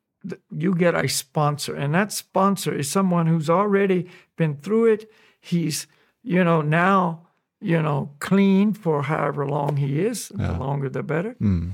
[0.51, 5.11] you get a sponsor, and that sponsor is someone who's already been through it.
[5.41, 5.87] He's,
[6.23, 7.28] you know, now,
[7.61, 10.31] you know, clean for however long he is.
[10.39, 10.53] Yeah.
[10.53, 11.35] The longer, the better.
[11.41, 11.73] Mm.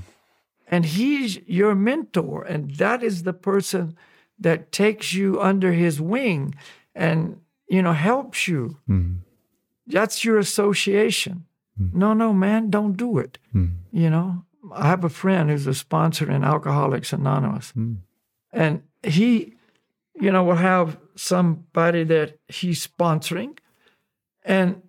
[0.67, 3.95] And he's your mentor, and that is the person
[4.39, 6.55] that takes you under his wing
[6.95, 8.77] and, you know, helps you.
[8.89, 9.19] Mm.
[9.87, 11.45] That's your association.
[11.79, 11.93] Mm.
[11.93, 13.37] No, no, man, don't do it.
[13.91, 14.43] You know,
[14.73, 17.71] I have a friend who's a sponsor in Alcoholics Anonymous.
[17.73, 17.97] Mm.
[18.51, 19.53] And he,
[20.19, 23.57] you know, will have somebody that he's sponsoring,
[24.43, 24.81] and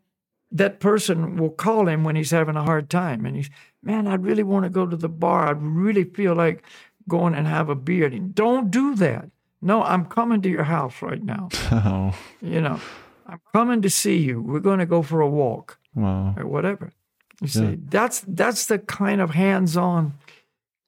[0.53, 3.27] that person will call him when he's having a hard time.
[3.27, 3.51] And he's,
[3.83, 5.49] man, I really want to go to the bar.
[5.49, 6.63] I really feel like
[7.09, 8.07] going and have a beer.
[8.07, 9.31] And don't do that.
[9.63, 11.49] No, I'm coming to your house right now.
[11.73, 12.15] Oh.
[12.41, 12.81] You know,
[13.27, 14.41] I'm coming to see you.
[14.41, 16.35] We're going to go for a walk wow.
[16.37, 16.93] or whatever.
[17.41, 17.77] You see, yeah.
[17.89, 20.15] that's that's the kind of hands-on,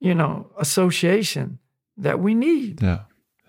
[0.01, 1.59] you know, association
[1.97, 2.81] that we need.
[2.81, 3.01] Yeah.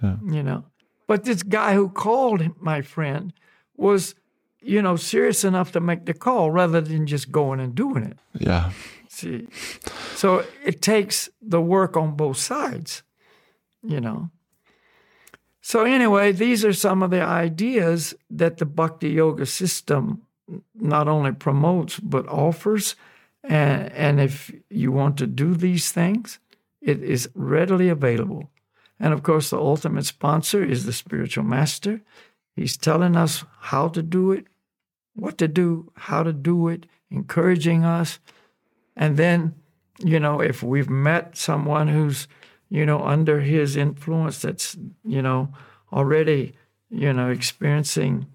[0.04, 0.18] Yeah.
[0.26, 0.66] You know,
[1.08, 3.34] but this guy who called my friend
[3.76, 4.16] was,
[4.62, 8.18] you know, serious enough to make the call rather than just going and doing it.
[8.40, 8.72] Yeah.
[9.08, 9.48] See,
[10.16, 13.04] so it takes the work on both sides,
[13.84, 14.30] you know.
[15.62, 20.24] So, anyway, these are some of the ideas that the Bhakti Yoga system
[20.74, 22.96] not only promotes but offers.
[23.44, 26.40] And, and if you want to do these things,
[26.82, 28.50] it is readily available.
[29.00, 32.02] And of course, the ultimate sponsor is the spiritual master.
[32.56, 34.48] He's telling us how to do it,
[35.20, 38.20] what to do, how to do it, encouraging us.
[38.96, 39.56] And then,
[40.00, 42.28] you know, if we've met someone who's,
[42.70, 45.54] you know, under his influence that's, you know,
[45.92, 46.54] already,
[46.90, 48.28] you know, experiencing,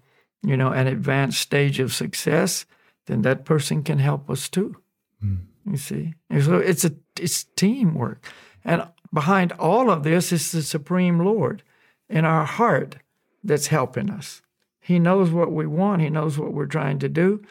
[0.43, 2.65] you know, an advanced stage of success,
[3.07, 4.75] then that person can help us too.
[5.23, 5.39] Mm.
[5.65, 8.23] You see, and so it's a it's teamwork,
[8.63, 11.63] and behind all of this is the Supreme Lord
[12.07, 12.97] in our heart
[13.43, 14.43] that's helping us.
[14.85, 16.03] He knows what we want.
[16.03, 17.41] He knows what we're trying to do.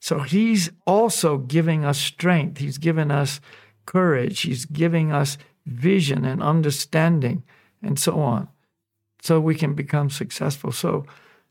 [0.00, 2.58] So He's also giving us strength.
[2.58, 3.40] He's giving us
[3.84, 4.40] courage.
[4.40, 5.36] He's giving us
[5.66, 7.42] vision and understanding
[7.82, 8.48] and so on,
[9.22, 10.72] so we can become successful.
[10.72, 11.04] So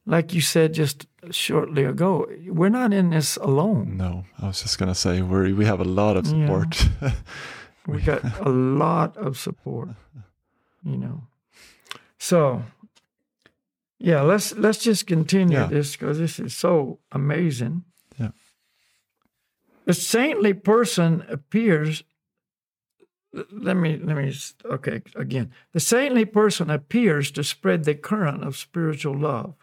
[0.07, 3.97] like you said just shortly ago, we're not in this alone.
[3.97, 6.89] No, I was just gonna say we we have a lot of support.
[7.01, 7.93] Yeah.
[7.95, 9.89] we got a lot of support,
[10.83, 11.21] you know.
[12.19, 12.63] So
[13.99, 15.67] Yeah, let's let's just continue Yeah.
[15.67, 17.83] this because this is so amazing.
[18.19, 18.31] Yeah.
[19.85, 22.03] The saintly person appears.
[23.51, 24.33] Let me let me
[24.65, 25.51] okay again.
[25.73, 29.55] The saintly person appears to spread the current of spiritual love.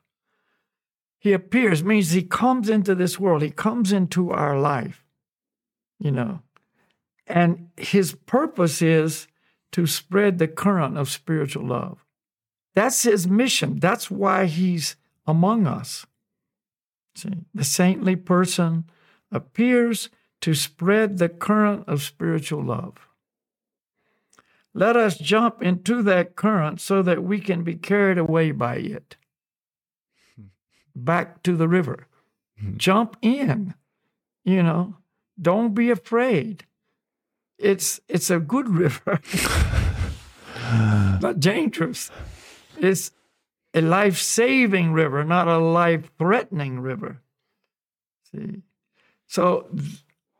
[1.19, 3.43] He appears means he comes into this world.
[3.43, 5.05] He comes into our life,
[5.99, 6.41] you know,
[7.27, 9.27] and his purpose is
[9.73, 12.04] to spread the current of spiritual love.
[12.75, 13.79] That's his mission.
[13.79, 14.97] That's why he's
[15.27, 16.07] among us.
[17.15, 18.85] See, the saintly person
[19.31, 20.11] appears
[20.41, 23.09] to spread the current of spiritual love.
[24.75, 29.17] Let us jump into that current so that we can be carried away by it.
[30.97, 32.09] Back to the river.
[32.59, 32.77] Hmm.
[32.77, 33.75] Jump in.
[34.45, 34.97] You know,
[35.41, 36.67] don't be afraid.
[37.59, 39.21] It's it's a good river.
[41.23, 42.11] not dangerous.
[42.79, 43.11] It's
[43.73, 47.21] a life saving river, not a life threatening river.
[48.31, 48.63] See?
[49.27, 49.69] So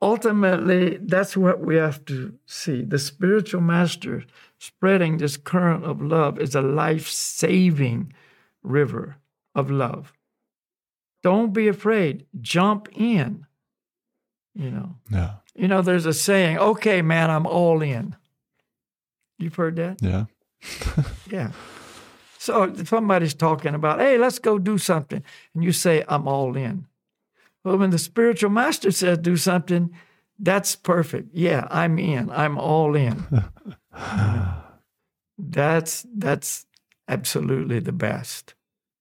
[0.01, 2.83] ultimately, that's what we have to see.
[2.83, 4.25] The spiritual master
[4.59, 8.13] spreading this current of love is a life saving
[8.63, 9.17] river
[9.55, 10.13] of love.
[11.23, 13.47] Don't be afraid, jump in.
[14.55, 15.37] You know, Yeah.
[15.55, 18.15] you know, there's a saying, okay, man, I'm all in.
[19.39, 20.01] You've heard that?
[20.01, 20.27] Yeah.
[21.31, 21.51] Yeah.
[22.45, 25.25] So somebody's talking about, hey, let's go do something,
[25.55, 26.87] and you say, I'm all in.
[27.65, 29.91] Well, when the spiritual master says do something,
[30.39, 31.31] that's perfect.
[31.33, 32.31] Yeah, I'm in.
[32.31, 33.25] I'm all in.
[35.39, 36.67] that's that's
[37.09, 38.53] absolutely the best.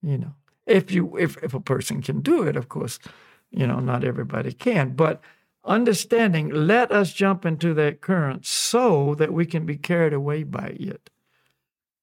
[0.01, 0.35] You know,
[0.65, 2.97] if you if if a person can do it, of course,
[3.51, 5.19] you know, not everybody can, but
[5.65, 10.77] understanding, let us jump into that current so that we can be carried away by
[10.79, 11.09] it.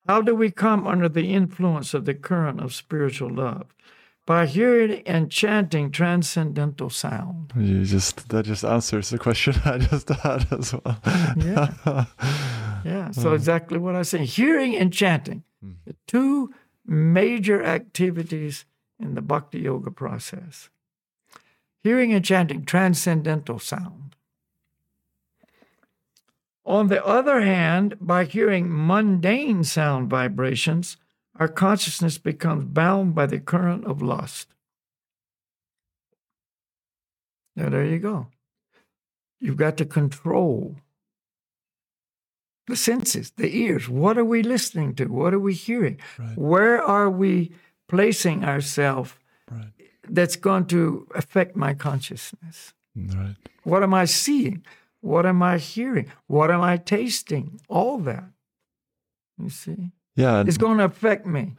[0.07, 3.75] How do we come under the influence of the current of spiritual love?
[4.27, 7.53] By hearing and chanting transcendental sound.
[7.57, 11.01] You just that just answers the question I just had as well.
[11.37, 12.05] Yeah.
[12.85, 13.35] Yeah, so hmm.
[13.35, 14.25] exactly what I say.
[14.25, 15.73] Hearing and chanting, hmm.
[15.85, 16.55] the two
[16.87, 18.65] major activities
[18.99, 20.71] in the bhakti yoga process.
[21.83, 24.17] Hearing and chanting, transcendental sound.
[26.65, 30.97] On the other hand, by hearing mundane sound vibrations,
[31.39, 34.49] our consciousness becomes bound by the current of lust.
[37.57, 38.29] Now, there you go.
[39.41, 40.77] You've got to control
[42.67, 43.89] the senses, the ears.
[43.89, 45.07] What are we listening to?
[45.07, 45.99] What are we hearing?
[46.19, 46.37] Right.
[46.37, 47.53] Where are we
[47.89, 49.15] placing ourselves
[49.51, 49.73] Right.
[50.09, 52.75] that's going to affect my consciousness?
[52.95, 53.35] Right.
[53.65, 54.63] What am I seeing?
[55.01, 56.11] What am I hearing?
[56.27, 57.61] What am I tasting?
[57.69, 58.25] All that.
[59.39, 59.93] You see?
[60.17, 60.43] Yeah.
[60.47, 61.55] It's going to affect me.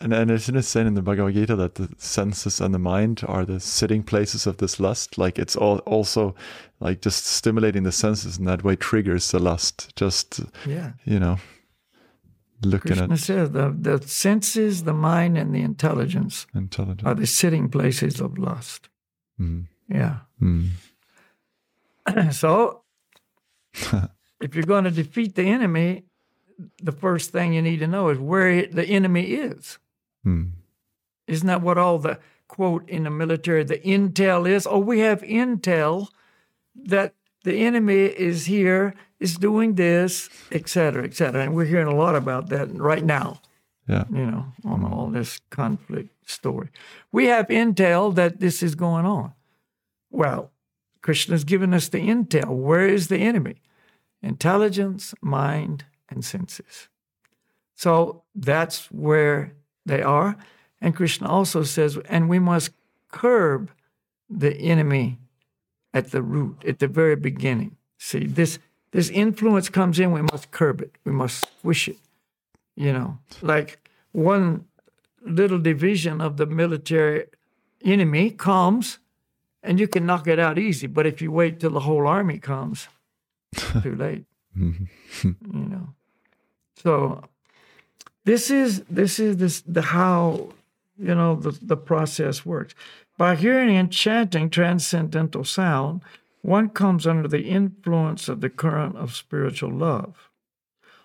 [0.00, 3.22] and, and isn't it saying in the Bhagavad Gita that the senses and the mind
[3.28, 5.18] are the sitting places of this lust?
[5.18, 6.34] Like it's all also
[6.80, 9.94] like just stimulating the senses in that way triggers the lust.
[9.96, 10.92] Just Yeah.
[11.04, 11.36] you know,
[12.64, 17.02] looking Krishna at says the, the senses, the mind, and the intelligence intelligence.
[17.06, 18.88] are the sitting places of lust.
[19.38, 19.66] Mm.
[19.88, 20.20] Yeah.
[20.40, 20.70] Mm.
[22.30, 22.82] so,
[24.40, 26.04] if you're going to defeat the enemy,
[26.82, 29.78] the first thing you need to know is where the enemy is.
[30.26, 30.50] Mm.
[31.26, 34.66] Isn't that what all the quote in the military, the intel is?
[34.66, 36.08] Oh, we have intel
[36.74, 41.42] that the enemy is here, is doing this, et cetera, et cetera.
[41.42, 43.40] And we're hearing a lot about that right now,
[43.88, 44.04] Yeah.
[44.10, 46.68] you know, on all this conflict story.
[47.12, 49.32] We have intel that this is going on.
[50.10, 50.50] Well,
[51.02, 52.48] Krishna's given us the intel.
[52.48, 53.62] Where is the enemy?
[54.22, 56.88] Intelligence, mind, and senses.
[57.74, 59.54] So that's where
[59.86, 60.36] they are.
[60.80, 62.72] And Krishna also says, and we must
[63.10, 63.70] curb
[64.28, 65.18] the enemy
[65.92, 67.76] at the root, at the very beginning.
[67.98, 68.58] See, this
[68.92, 70.96] this influence comes in, we must curb it.
[71.04, 71.98] We must squish it.
[72.76, 74.64] You know, like one
[75.22, 77.26] little division of the military
[77.84, 78.98] enemy comes
[79.62, 80.86] and you can knock it out easy.
[80.86, 82.88] But if you wait till the whole army comes,
[83.82, 84.24] too late.
[84.56, 85.24] Mm-hmm.
[85.24, 85.88] you know.
[86.76, 87.22] So
[88.24, 90.52] this is this is this the how
[90.98, 92.74] you know the, the process works.
[93.16, 96.02] By hearing and chanting transcendental sound,
[96.42, 100.30] one comes under the influence of the current of spiritual love.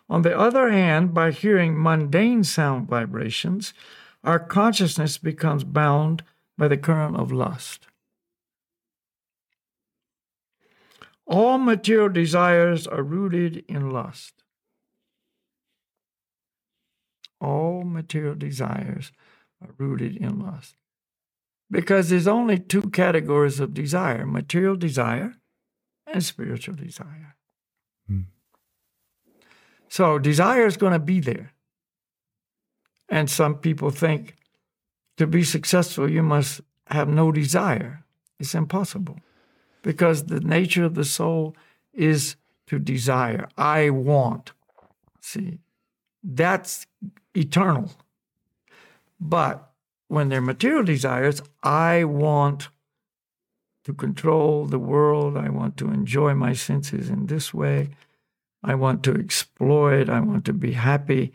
[0.10, 3.74] On the other hand, by hearing mundane sound vibrations,
[4.24, 6.24] our consciousness becomes bound
[6.58, 7.88] by the current of lust.
[11.28, 14.44] All material desires are rooted in lust.
[17.42, 19.12] All material desires
[19.62, 20.76] are rooted in lust.
[21.72, 25.34] Because there's only two categories of desire material desire
[26.06, 27.36] and spiritual desire.
[28.08, 28.22] Hmm.
[29.90, 31.54] So desire is going to be there.
[33.10, 34.36] And some people think
[35.18, 38.04] to be successful, you must have no desire.
[38.40, 39.18] It's impossible
[39.86, 41.56] because the nature of the soul
[41.94, 43.48] is to desire.
[43.56, 44.52] I want.
[45.22, 45.60] See,
[46.24, 46.88] that's
[47.36, 47.92] eternal.
[49.20, 49.72] But
[50.08, 52.70] when they're material desires, I want
[53.84, 55.38] to control the world.
[55.38, 57.90] I want to enjoy my senses in this way.
[58.64, 60.10] I want to exploit.
[60.10, 61.32] I want to be happy,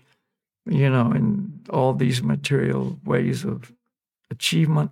[0.66, 3.72] you know, in all these material ways of
[4.28, 4.90] achievement.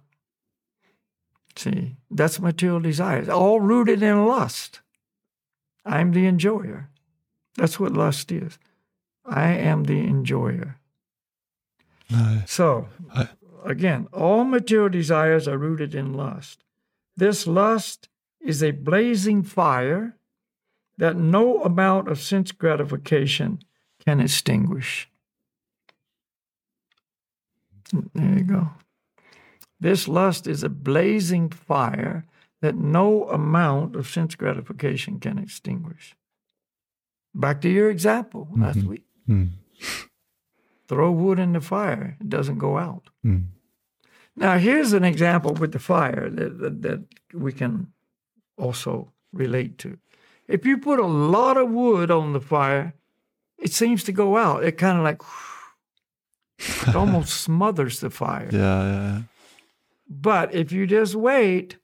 [1.59, 4.79] See, that's material desires, all rooted in lust.
[5.85, 6.89] I'm the enjoyer.
[7.57, 8.61] That's what lust is.
[9.27, 10.77] I am the enjoyer.
[12.11, 12.87] No, So,
[13.65, 16.63] again, all material desires are rooted in lust.
[17.17, 18.09] This lust
[18.41, 20.15] is a blazing fire
[20.97, 23.59] that no amount of sense gratification
[24.07, 25.11] can extinguish.
[28.15, 28.71] There you go.
[29.81, 32.27] This lust is a blazing fire
[32.61, 36.17] that no amount of sense gratification can extinguish.
[37.35, 39.05] Back to your example last week.
[39.29, 39.51] Mm.
[40.89, 43.11] Throw wood in the fire, it doesn't go out.
[43.25, 43.47] Mm.
[44.35, 47.05] Now, here's an example with the fire that, that, that
[47.35, 47.93] we can
[48.57, 49.99] also relate to.
[50.47, 52.95] If you put a lot of wood on the fire,
[53.59, 54.65] it seems to go out.
[54.65, 55.23] It kind of like,
[56.89, 58.49] it almost smothers the fire.
[58.51, 59.23] Yeah, yeah,
[60.09, 61.77] But if you just wait,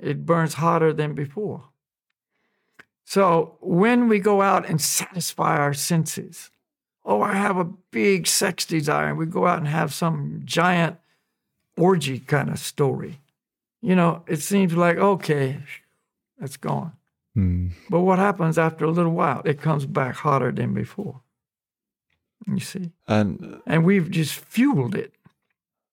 [0.00, 1.64] it burns hotter than before.
[3.04, 6.50] So when we go out and satisfy our senses,
[7.04, 10.96] oh, I have a big sex desire, and we go out and have some giant
[11.76, 13.20] orgy kind of story,
[13.80, 15.58] you know, it seems like, okay,
[16.40, 16.92] it's gone.
[17.36, 17.72] Mm.
[17.90, 19.42] But what happens after a little while?
[19.44, 21.20] It comes back hotter than before.
[22.46, 22.92] You see?
[23.06, 25.12] And And we've just fueled it.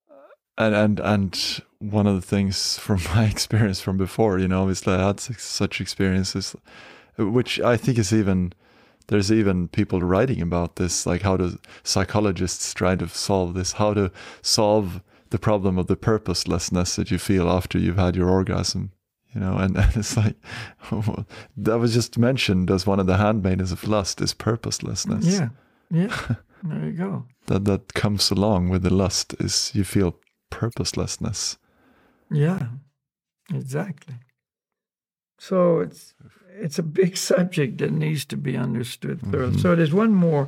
[0.09, 0.15] Uh,
[0.57, 4.93] and and and one of the things from my experience from before, you know, obviously
[4.93, 6.55] I had such- such experiences,
[7.17, 8.53] which I think is even
[9.07, 13.93] there's even people writing about this, like how do psychologists try to solve this, how
[13.95, 14.11] to
[14.43, 18.91] solve the problem of the purposelessness that you feel after you've had your orgasm,
[19.33, 20.35] you know, and, and it's like
[21.57, 25.25] that was just mentioned as one of the handmaidens of lust is purposelessness.
[25.25, 25.49] Yeah.
[25.91, 26.35] Yeah.
[26.63, 27.25] there you go.
[27.47, 30.15] That that comes along with the lust is you feel
[30.49, 31.57] purposelessness.
[32.31, 32.67] Yeah.
[33.53, 34.15] Exactly.
[35.39, 36.13] So it's
[36.61, 39.57] it's a big subject that needs to be understood thoroughly.
[39.59, 40.47] So there's one more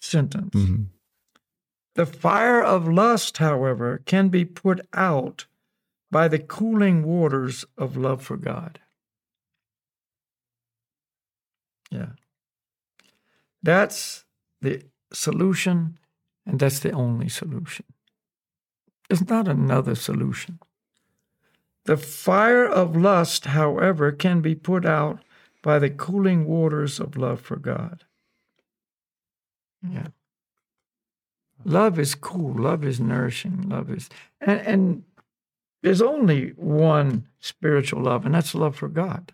[0.00, 0.54] sentence.
[0.54, 0.86] Mhm.
[1.94, 5.46] The fire of lust, however, can be put out
[6.10, 8.80] by the cooling waters of love for God.
[11.90, 12.10] Yeah.
[13.62, 14.24] That's
[14.60, 14.82] the
[15.12, 15.98] solution,
[16.46, 17.86] and that's the only solution.
[19.08, 20.58] There's not another solution.
[21.84, 25.20] The fire of lust, however, can be put out
[25.62, 28.04] by the cooling waters of love for God.
[29.82, 30.08] Yeah.
[31.64, 32.54] Love is cool.
[32.54, 33.68] Love is nourishing.
[33.68, 34.08] Love is,
[34.40, 35.04] and, and
[35.82, 39.32] there's only one spiritual love, and that's love for God.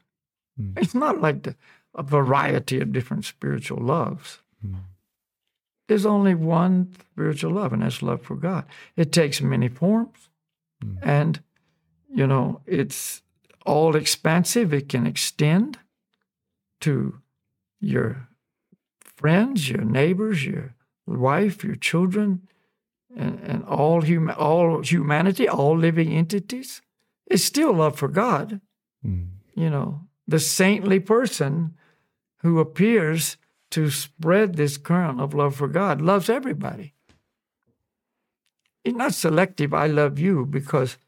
[0.60, 0.78] Mm.
[0.78, 1.56] It's not like the,
[1.94, 4.40] a variety of different spiritual loves.
[4.64, 4.76] Mm.
[5.87, 8.64] There's only one spiritual love, and that's love for God.
[8.97, 10.28] It takes many forms,
[10.82, 10.99] Mm.
[11.03, 11.41] and
[12.09, 13.22] you know it's
[13.64, 14.72] all expansive.
[14.74, 15.78] It can extend
[16.80, 17.20] to
[17.80, 18.28] your
[19.01, 20.74] friends, your neighbors, your
[21.07, 22.49] wife, your children,
[23.16, 26.82] and, and all hum- all humanity, all living entities.
[27.26, 28.61] It's still love for God.
[29.07, 29.28] Mm.
[29.55, 31.74] You know, the saintly person
[32.43, 33.37] who appears
[33.74, 36.94] to spread this current of love for God loves everybody.
[38.84, 39.72] It's not selective.
[39.74, 40.98] I love you because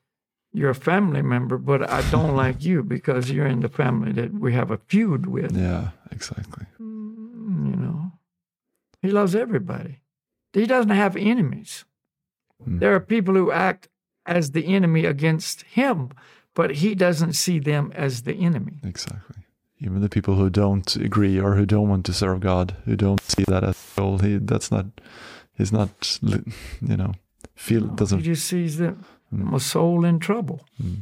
[0.53, 4.33] you're a family member, but I don't like you because you're in the family that
[4.35, 5.57] we have a feud with.
[5.57, 6.67] Yeah, exactly.
[6.81, 8.13] Mm, You know,
[9.03, 10.01] he loves everybody.
[10.53, 11.85] He doesn't have enemies.
[12.67, 12.81] Mm.
[12.81, 13.89] There are people who act
[14.25, 16.11] as the enemy against him,
[16.55, 18.81] but he doesn't see them as the enemy.
[18.83, 19.43] Exactly.
[19.79, 23.21] Even the people who don't agree or who don't want to serve God, who don't
[23.21, 24.87] see that as a goal, he that's not
[25.55, 27.13] he's not you know
[27.55, 29.05] feel He doesn't He just sees them
[29.35, 29.55] Mm.
[29.55, 30.61] a soul in trouble.
[30.81, 30.97] Mm.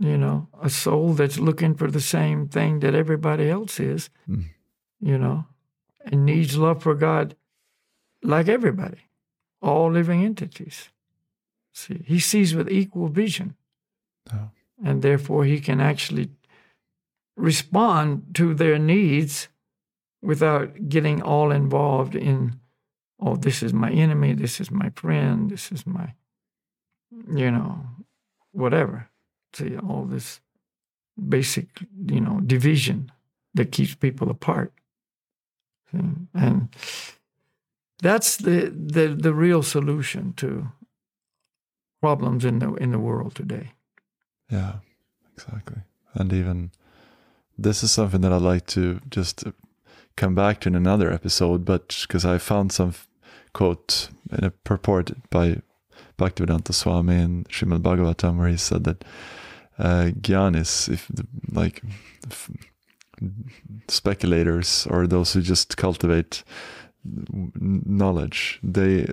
[0.00, 4.10] You know, a soul that's looking for the same thing that everybody else is.
[4.28, 4.46] Mm.
[5.00, 5.46] You know,
[6.04, 7.36] and needs love for God
[8.22, 9.02] like everybody,
[9.62, 10.88] all living entities.
[11.72, 13.54] See, he sees with equal vision.
[14.32, 14.50] Oh.
[14.84, 16.30] And therefore, he can actually
[17.36, 19.48] respond to their needs
[20.22, 22.58] without getting all involved in,
[23.20, 26.14] oh, this is my enemy, this is my friend, this is my,
[27.32, 27.80] you know,
[28.52, 29.08] whatever.
[29.52, 30.40] See, all this
[31.28, 31.68] basic,
[32.06, 33.12] you know, division
[33.54, 34.72] that keeps people apart.
[35.92, 36.68] And
[38.02, 40.68] that's the, the, the real solution to
[42.04, 43.72] problems in the in the world today.
[44.50, 44.74] Yeah,
[45.32, 45.82] exactly.
[46.12, 46.70] And even
[47.58, 49.44] this is something that I'd like to just
[50.16, 52.94] come back to in another episode, but because I found some
[53.52, 55.60] quote in a purport by
[56.18, 59.04] Bhaktivedanta Swami in Srimad Bhagavatam where he said that
[59.78, 61.82] uh, Gyanis, if the, like
[62.30, 62.50] f-
[63.88, 66.44] speculators or those who just cultivate
[67.04, 69.08] knowledge, they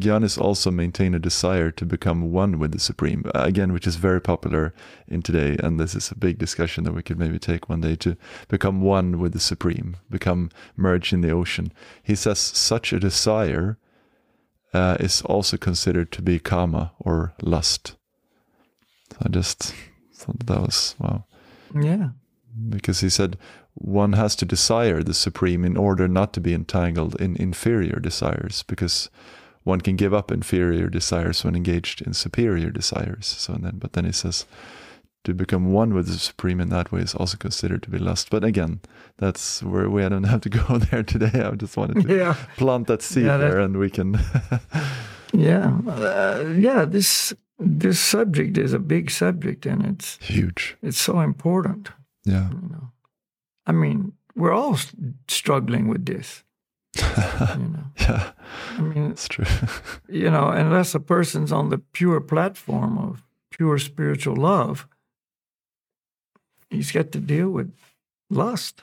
[0.00, 3.96] Gyanis also maintain a desire to become one with the Supreme, uh, again, which is
[3.96, 4.72] very popular
[5.08, 5.56] in today.
[5.62, 8.16] And this is a big discussion that we could maybe take one day to
[8.48, 11.72] become one with the Supreme, become merged in the ocean.
[12.02, 13.78] He says such a desire
[14.72, 17.96] uh, is also considered to be kama or lust.
[19.10, 19.74] So I just
[20.14, 21.24] thought that was, wow.
[21.74, 22.10] Yeah.
[22.68, 23.36] Because he said
[23.74, 28.64] one has to desire the Supreme in order not to be entangled in inferior desires,
[28.64, 29.08] because
[29.64, 33.26] one can give up inferior desires when engaged in superior desires.
[33.26, 34.46] So then, but then he says
[35.24, 38.30] to become one with the supreme in that way is also considered to be lust.
[38.30, 38.80] But again,
[39.18, 41.42] that's where we I don't have to go there today.
[41.42, 42.34] I just wanted to Yeah.
[42.56, 44.18] plant that seed Yeah, that- there, and we can.
[45.32, 45.78] Yeah.
[45.86, 46.84] Uh, yeah.
[46.86, 50.76] This this subject is a big subject, and it's Huge.
[50.82, 51.90] it's so important.
[52.24, 52.48] Yeah.
[52.50, 52.90] You know,
[53.66, 54.78] I mean, we're all
[55.28, 56.44] struggling with this.
[56.96, 58.32] You know, yeah,
[58.76, 59.44] I mean, it's true.
[60.08, 64.86] you know, unless a person's on the pure platform of pure spiritual love,
[66.70, 67.72] he's got to deal with
[68.30, 68.82] lust.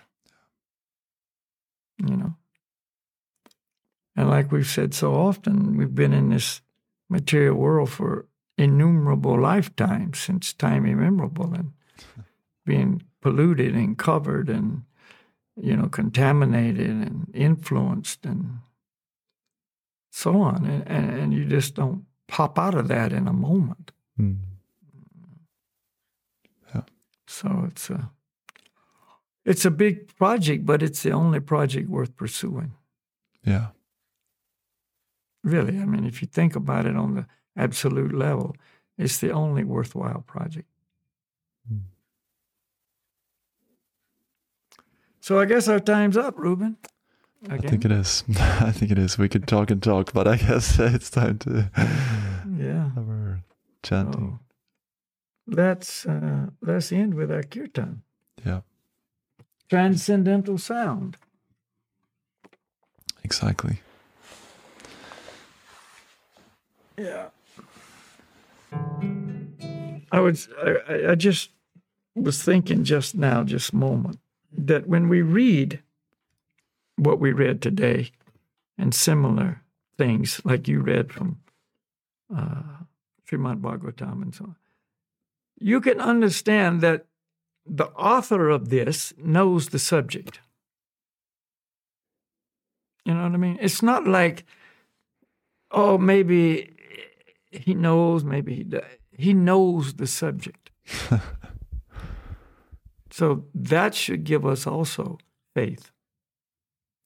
[1.97, 2.36] You know.
[4.16, 6.62] And like we've said so often, we've been in this
[7.10, 8.26] material world for
[8.58, 11.74] innumerable lifetimes since time immemorable and
[12.66, 14.84] being polluted and covered and
[15.62, 18.60] you know contaminated and influenced and
[20.12, 20.66] so on.
[20.66, 23.91] And, and, and you just don't pop out of that in a moment.
[24.20, 24.38] Mm.
[27.28, 28.10] so it's a
[29.45, 32.72] it's a big project but it's the only project worth pursuing.
[33.43, 33.68] Yeah.
[35.43, 37.26] really i mean if you think about it on the
[37.56, 38.56] absolute level
[38.97, 40.68] it's the only worthwhile project
[45.26, 46.78] so i guess our time's up ruben
[47.47, 48.23] I think it is.
[48.69, 49.19] I think it is.
[49.19, 51.69] We could talk and talk, but I guess it's time to
[52.57, 53.43] yeah have our
[53.84, 54.39] chanting.
[54.39, 54.39] so
[55.61, 58.01] let's uh, let's end with our kirtan
[58.43, 58.61] Yeah,
[59.69, 61.17] transcendental sound
[63.23, 63.76] exactly.
[66.97, 67.28] Yeah.
[70.11, 71.51] I was I- I just
[72.15, 74.17] was thinking just now, just moment,
[74.58, 75.82] that when we read
[76.97, 78.12] what we read today
[78.78, 79.62] and similar
[79.97, 81.39] things like you read from
[82.36, 82.64] uh,
[83.30, 84.56] Srimad Bhagavatam and so on,
[85.60, 87.06] you can understand that
[87.66, 90.39] the author of this knows the subject.
[93.06, 93.58] You know what I mean?
[93.62, 94.45] It's not like,
[95.72, 96.74] oh, maybe
[97.51, 98.84] he knows, maybe he does.
[99.12, 100.72] He knows the subject.
[103.16, 105.20] so that should give us also
[105.53, 105.89] faith.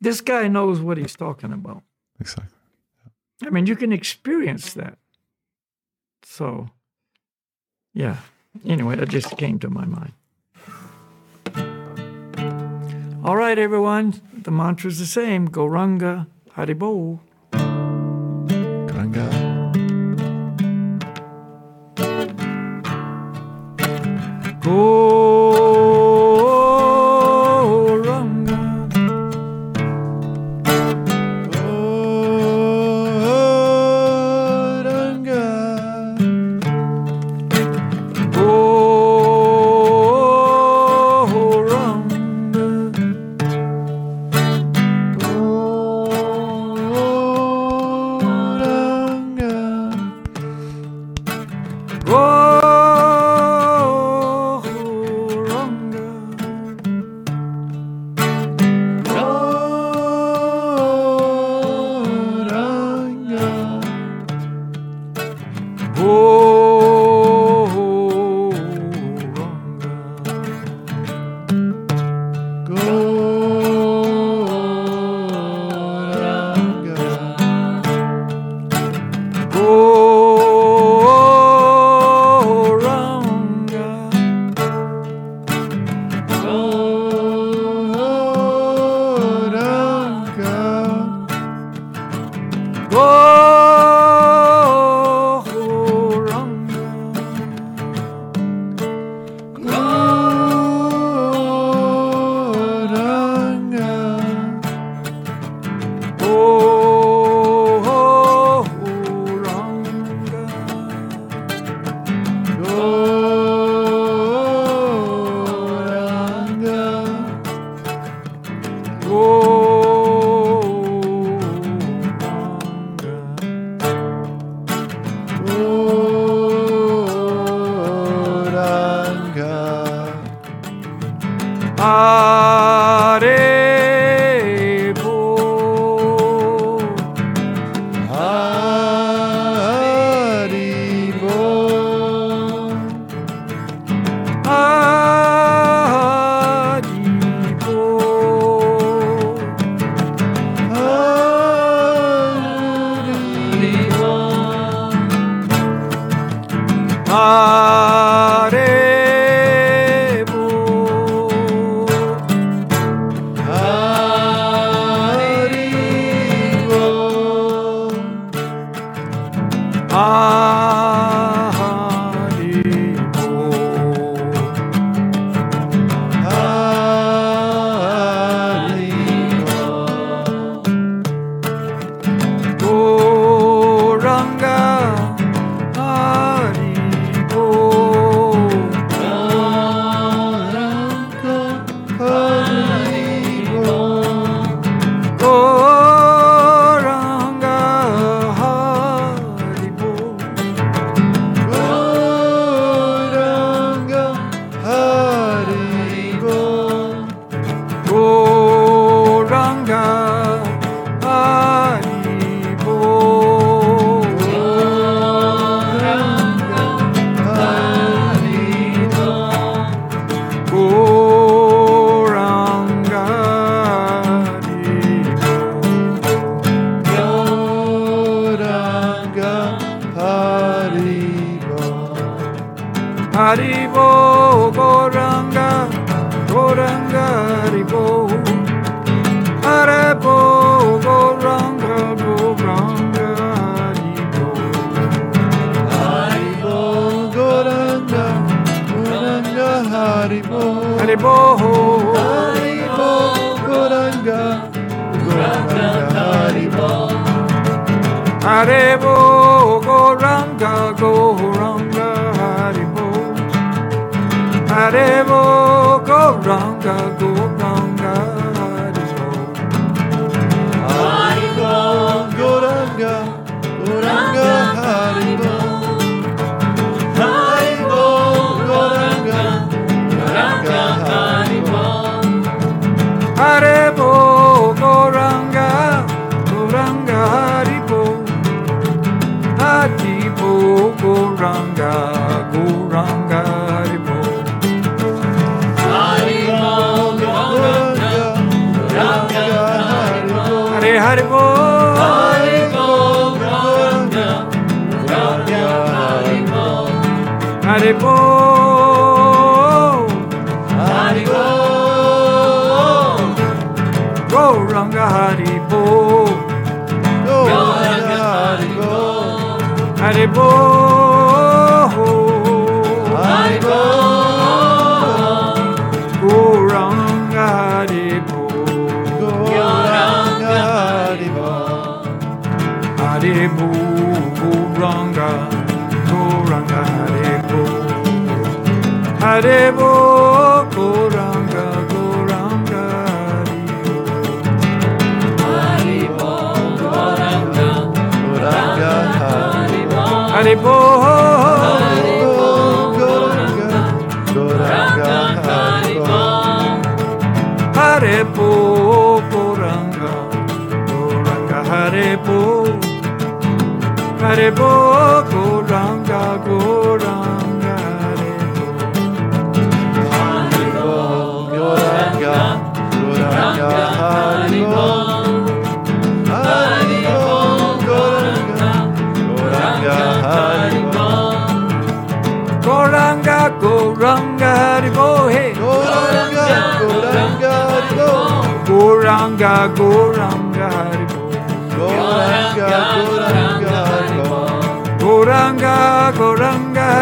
[0.01, 1.84] This guy knows what he's talking about.
[2.20, 2.57] Exactly.
[3.45, 4.97] I mean, you can experience that.
[6.24, 6.72] So,
[7.93, 8.18] yeah.
[8.66, 10.14] Anyway, that just came to my mind.
[13.24, 14.20] All right, everyone.
[14.34, 15.47] The mantra's the same.
[15.47, 17.20] Gauranga Haribol.
[18.89, 19.49] Gauranga.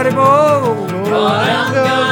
[0.08, 0.88] Gauranga, Haribol.
[1.10, 2.07] Gauranga, Gauranga,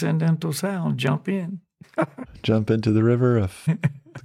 [0.00, 0.98] Transcendental sound.
[0.98, 1.60] Jump in.
[2.42, 3.78] Jump into the river of the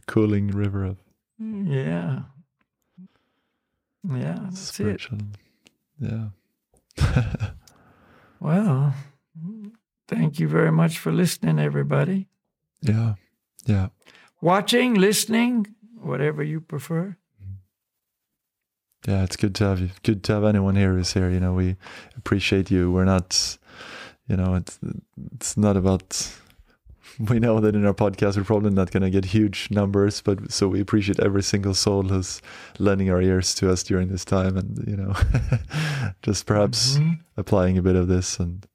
[0.08, 0.98] cooling river of
[1.42, 1.68] mm.
[1.70, 2.22] Yeah.
[4.08, 4.74] Yeah, that's it.
[4.74, 5.18] spiritual.
[6.00, 6.28] Yeah.
[8.40, 8.94] Well,
[10.08, 12.28] thank you very much for listening, everybody.
[12.82, 13.16] yeah.
[13.66, 13.88] Yeah.
[14.40, 15.66] Watching, listening,
[16.00, 17.18] whatever you prefer.
[19.08, 19.90] Yeah, it's good to have you.
[20.04, 21.32] Good to have anyone here who's here.
[21.32, 21.76] You know, we
[22.18, 22.92] appreciate you.
[22.92, 23.58] We're not,
[24.28, 24.80] you know, it's
[25.36, 26.32] it's not about.
[27.30, 30.52] We know that in our podcast we're probably not going to get huge numbers, but
[30.52, 32.42] so we appreciate every single soul who's
[32.80, 35.14] lending our ears to us during this time, and you know,
[36.24, 37.20] just perhaps Mhm.
[37.38, 38.66] applying a bit of this, and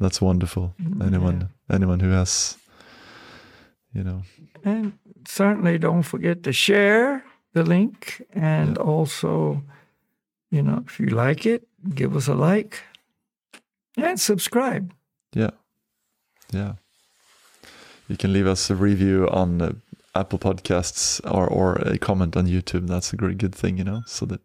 [0.00, 0.74] that's wonderful.
[0.80, 2.56] Mm, Anyone, anyone who has,
[3.92, 4.22] you know,
[4.64, 4.92] And
[5.28, 9.62] certainly don't forget to share the link and also,
[10.50, 11.62] you know, if you like it,
[11.94, 12.80] give us a like
[13.96, 14.92] and subscribe.
[15.32, 15.50] Yeah.
[16.52, 16.74] Yeah.
[18.08, 19.72] You can leave us a review on uh,
[20.14, 22.86] Apple Podcasts or, or a comment on YouTube.
[22.86, 24.40] That's a great good thing, you know, so that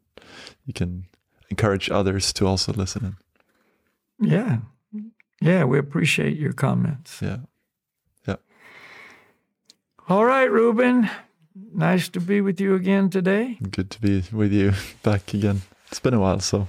[0.65, 1.05] you can
[1.49, 3.17] encourage others to also listen
[4.19, 4.29] in.
[4.29, 4.57] Yeah.
[5.41, 7.21] Yeah, we appreciate your comments.
[7.21, 7.37] Yeah.
[8.27, 8.35] Yeah.
[10.07, 11.09] All right, Ruben.
[11.73, 13.57] Nice to be with you again today.
[13.71, 14.73] Good to be with you
[15.03, 15.61] back again.
[15.87, 16.67] It's been a while, so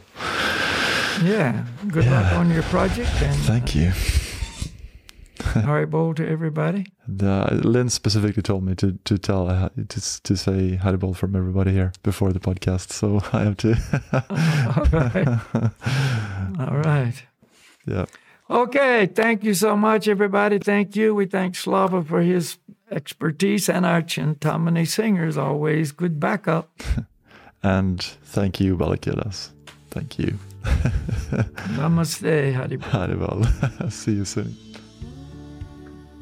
[1.22, 1.64] Yeah.
[1.88, 3.88] Good luck on your project and thank you.
[5.40, 6.86] uh, Haribol to everybody.
[7.22, 11.72] Uh, Lynn specifically told me to to tell uh, to to say Haribol from everybody
[11.72, 13.70] here before the podcast, so I have to.
[14.76, 15.28] All right.
[16.58, 17.22] All right.
[17.86, 18.06] yeah.
[18.48, 20.58] Okay, thank you so much, everybody.
[20.58, 21.14] Thank you.
[21.14, 22.58] We thank Slava for his
[22.90, 26.68] expertise and our Chintamani singers, always good backup.
[27.62, 29.50] And thank you, Balakiras.
[29.90, 30.38] Thank you.
[31.76, 33.42] Namaste, Haribol.
[33.42, 33.92] Haribol.
[33.92, 34.56] See you soon.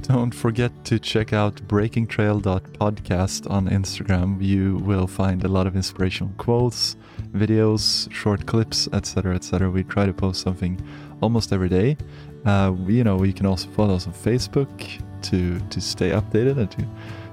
[0.03, 4.43] Don't forget to check out breakingtrail.podcast on Instagram.
[4.43, 6.97] You will find a lot of inspirational quotes,
[7.35, 9.35] videos, short clips, etc.
[9.35, 9.71] etc.
[9.71, 10.81] We try to post something
[11.21, 11.99] almost every day.
[12.47, 14.71] Uh, you know, you can also follow us on Facebook
[15.23, 16.87] to to stay updated and to,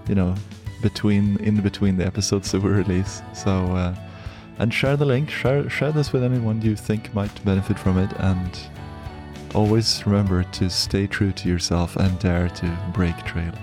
[0.09, 0.35] you know,
[0.81, 3.21] between in between the episodes that we release.
[3.33, 3.95] So uh,
[4.57, 5.29] and share the link.
[5.29, 8.11] Share share this with anyone you think might benefit from it.
[8.17, 8.59] And
[9.53, 13.53] always remember to stay true to yourself and dare to break trail.